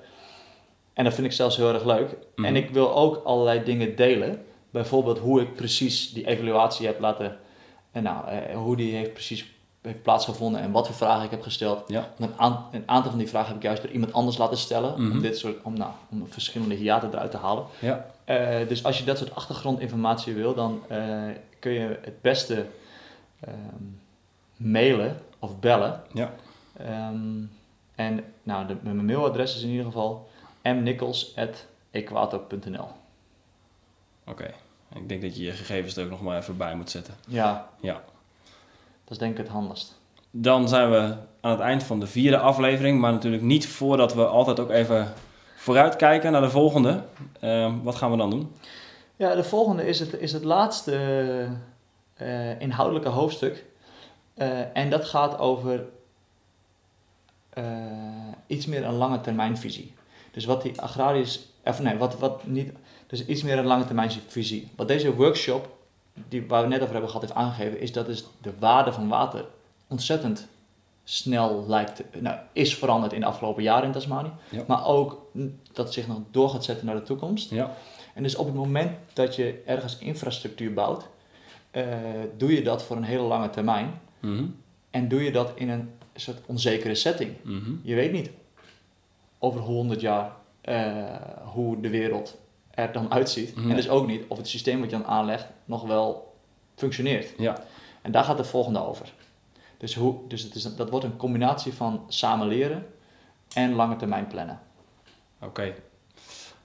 En 0.93 1.03
dat 1.03 1.13
vind 1.13 1.27
ik 1.27 1.33
zelfs 1.33 1.57
heel 1.57 1.73
erg 1.73 1.85
leuk. 1.85 2.17
Mhm. 2.35 2.45
En 2.47 2.55
ik 2.55 2.69
wil 2.69 2.95
ook 2.95 3.21
allerlei 3.25 3.63
dingen 3.63 3.95
delen. 3.95 4.45
Bijvoorbeeld 4.69 5.19
hoe 5.19 5.41
ik 5.41 5.55
precies 5.55 6.13
die 6.13 6.27
evaluatie 6.27 6.85
heb 6.85 6.99
laten, 6.99 7.37
en 7.91 8.03
nou, 8.03 8.27
eh, 8.27 8.55
hoe 8.55 8.75
die 8.75 8.95
heeft 8.95 9.13
precies 9.13 9.51
heeft 9.81 10.01
plaatsgevonden 10.01 10.61
en 10.61 10.71
wat 10.71 10.85
voor 10.87 10.95
vragen 10.95 11.23
ik 11.25 11.31
heb 11.31 11.41
gesteld. 11.41 11.83
Ja. 11.87 12.13
Een, 12.19 12.31
aan- 12.37 12.65
een 12.71 12.83
aantal 12.85 13.09
van 13.09 13.19
die 13.19 13.29
vragen 13.29 13.47
heb 13.47 13.57
ik 13.57 13.63
juist 13.63 13.81
door 13.81 13.91
iemand 13.91 14.13
anders 14.13 14.37
laten 14.37 14.57
stellen. 14.57 15.01
Mhm. 15.01 15.11
Om, 15.11 15.21
dit 15.21 15.37
soort, 15.37 15.55
om, 15.63 15.77
nou, 15.77 15.91
om 16.11 16.27
verschillende 16.29 16.75
hiaten 16.75 17.09
eruit 17.13 17.31
te 17.31 17.37
halen. 17.37 17.65
Ja. 17.79 18.05
Eh, 18.25 18.67
dus 18.67 18.83
als 18.83 18.97
je 18.97 19.03
dat 19.03 19.17
soort 19.17 19.35
achtergrondinformatie 19.35 20.33
wil, 20.33 20.53
dan 20.53 20.81
eh, 20.87 20.97
kun 21.59 21.71
je 21.71 21.99
het 22.01 22.21
beste 22.21 22.65
ehm, 23.39 23.83
mailen 24.57 25.17
of 25.39 25.59
bellen. 25.59 26.01
Ja. 26.13 26.33
Ehm, 26.77 27.41
en 27.95 28.23
nou, 28.43 28.67
de, 28.67 28.75
mijn 28.81 29.05
mailadres 29.05 29.55
is 29.55 29.63
in 29.63 29.69
ieder 29.69 29.85
geval 29.85 30.27
mnichols.equator.nl. 30.63 32.87
Oké. 34.25 34.53
Ik 34.95 35.09
denk 35.09 35.21
dat 35.21 35.37
je 35.37 35.43
je 35.43 35.51
gegevens 35.51 35.95
er 35.95 36.03
ook 36.03 36.09
nog 36.09 36.21
maar 36.21 36.37
even 36.37 36.57
bij 36.57 36.75
moet 36.75 36.89
zetten. 36.89 37.13
Ja. 37.27 37.69
Ja. 37.81 38.01
Dat 39.03 39.11
is 39.11 39.17
denk 39.17 39.31
ik 39.31 39.37
het 39.37 39.47
handigst. 39.47 40.01
Dan 40.31 40.67
zijn 40.67 40.89
we 40.89 41.15
aan 41.41 41.51
het 41.51 41.59
eind 41.59 41.83
van 41.83 41.99
de 41.99 42.07
vierde 42.07 42.37
aflevering, 42.37 42.99
maar 42.99 43.11
natuurlijk 43.11 43.43
niet 43.43 43.67
voordat 43.67 44.13
we 44.13 44.25
altijd 44.25 44.59
ook 44.59 44.69
even 44.69 45.13
vooruitkijken 45.55 46.31
naar 46.31 46.41
de 46.41 46.49
volgende. 46.49 47.03
Ehm, 47.39 47.81
wat 47.81 47.95
gaan 47.95 48.11
we 48.11 48.17
dan 48.17 48.29
doen? 48.29 48.55
Ja, 49.15 49.35
de 49.35 49.43
volgende 49.43 49.87
is 49.87 49.99
het, 49.99 50.13
is 50.13 50.31
het 50.31 50.43
laatste 50.43 50.91
eh, 52.13 52.59
inhoudelijke 52.59 53.09
hoofdstuk. 53.09 53.65
Eh, 54.33 54.77
en 54.77 54.89
dat 54.89 55.05
gaat 55.05 55.39
over 55.39 55.85
eh, 57.49 57.63
iets 58.47 58.65
meer 58.65 58.85
een 58.85 58.93
lange 58.93 59.21
termijnvisie. 59.21 59.93
Dus 60.33 60.45
wat 60.45 60.61
die 60.61 60.81
agrarisch, 60.81 61.39
of 61.65 61.81
nee, 61.81 61.97
wat, 61.97 62.19
wat 62.19 62.47
niet, 62.47 62.71
dus 63.07 63.25
iets 63.25 63.43
meer 63.43 63.57
een 63.57 63.65
lange 63.65 63.85
termijnvisie. 63.85 64.67
Wat 64.75 64.87
deze 64.87 65.15
workshop, 65.15 65.77
die, 66.29 66.47
waar 66.47 66.61
we 66.61 66.67
net 66.67 66.79
over 66.81 66.91
hebben 66.91 67.09
gehad, 67.09 67.25
heeft 67.25 67.39
aangegeven, 67.39 67.79
is 67.79 67.91
dat 67.91 68.05
dus 68.05 68.25
de 68.41 68.53
waarde 68.59 68.93
van 68.93 69.07
water 69.07 69.45
ontzettend 69.87 70.47
snel 71.03 71.65
lijkt, 71.67 72.03
nou, 72.19 72.37
is 72.53 72.75
veranderd 72.75 73.13
in 73.13 73.19
de 73.19 73.25
afgelopen 73.25 73.63
jaren 73.63 73.85
in 73.85 73.91
Tasmanië. 73.91 74.31
Ja. 74.49 74.63
Maar 74.67 74.85
ook 74.85 75.31
dat 75.73 75.85
het 75.85 75.93
zich 75.93 76.07
nog 76.07 76.17
door 76.31 76.49
gaat 76.49 76.63
zetten 76.63 76.85
naar 76.85 76.95
de 76.95 77.03
toekomst. 77.03 77.49
Ja. 77.49 77.75
En 78.13 78.23
dus 78.23 78.35
op 78.35 78.45
het 78.45 78.55
moment 78.55 78.91
dat 79.13 79.35
je 79.35 79.61
ergens 79.65 79.97
infrastructuur 79.97 80.73
bouwt, 80.73 81.07
eh, 81.71 81.85
doe 82.37 82.53
je 82.53 82.61
dat 82.61 82.83
voor 82.83 82.95
een 82.95 83.03
hele 83.03 83.23
lange 83.23 83.49
termijn. 83.49 83.99
Mhm. 84.19 84.45
En 84.89 85.07
doe 85.07 85.23
je 85.23 85.31
dat 85.31 85.51
in 85.55 85.69
een 85.69 85.89
soort 86.15 86.41
onzekere 86.45 86.95
setting. 86.95 87.31
Mhm. 87.41 87.71
Je 87.81 87.95
weet 87.95 88.11
niet 88.11 88.29
over 89.43 89.61
100 89.61 90.01
jaar 90.01 90.31
eh, 90.61 91.03
hoe 91.43 91.79
de 91.79 91.89
wereld 91.89 92.37
er 92.71 92.91
dan 92.91 93.11
uitziet. 93.11 93.55
Nee. 93.55 93.69
En 93.69 93.75
dus 93.75 93.89
ook 93.89 94.07
niet 94.07 94.23
of 94.27 94.37
het 94.37 94.47
systeem 94.47 94.79
wat 94.79 94.89
je 94.89 94.97
dan 94.97 95.05
aanlegt 95.05 95.45
nog 95.65 95.83
wel 95.87 96.33
functioneert. 96.75 97.33
Ja. 97.37 97.57
En 98.01 98.11
daar 98.11 98.23
gaat 98.23 98.37
het 98.37 98.47
volgende 98.47 98.79
over. 98.79 99.13
Dus, 99.77 99.95
hoe, 99.95 100.27
dus 100.27 100.41
het 100.41 100.55
is, 100.55 100.75
dat 100.75 100.89
wordt 100.89 101.05
een 101.05 101.17
combinatie 101.17 101.73
van 101.73 102.05
samen 102.07 102.47
leren 102.47 102.85
en 103.53 103.73
lange 103.73 103.95
termijn 103.95 104.27
plannen. 104.27 104.59
Oké. 105.41 105.73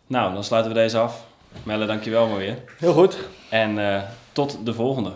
Nou, 0.06 0.34
dan 0.34 0.44
sluiten 0.44 0.72
we 0.72 0.78
deze 0.78 0.98
af. 0.98 1.26
Melle, 1.62 1.86
dankjewel 1.86 2.28
maar 2.28 2.38
weer. 2.38 2.62
Heel 2.78 2.92
goed. 2.92 3.18
En 3.50 3.78
eh, 3.78 4.02
tot 4.32 4.66
de 4.66 4.74
volgende. 4.74 5.12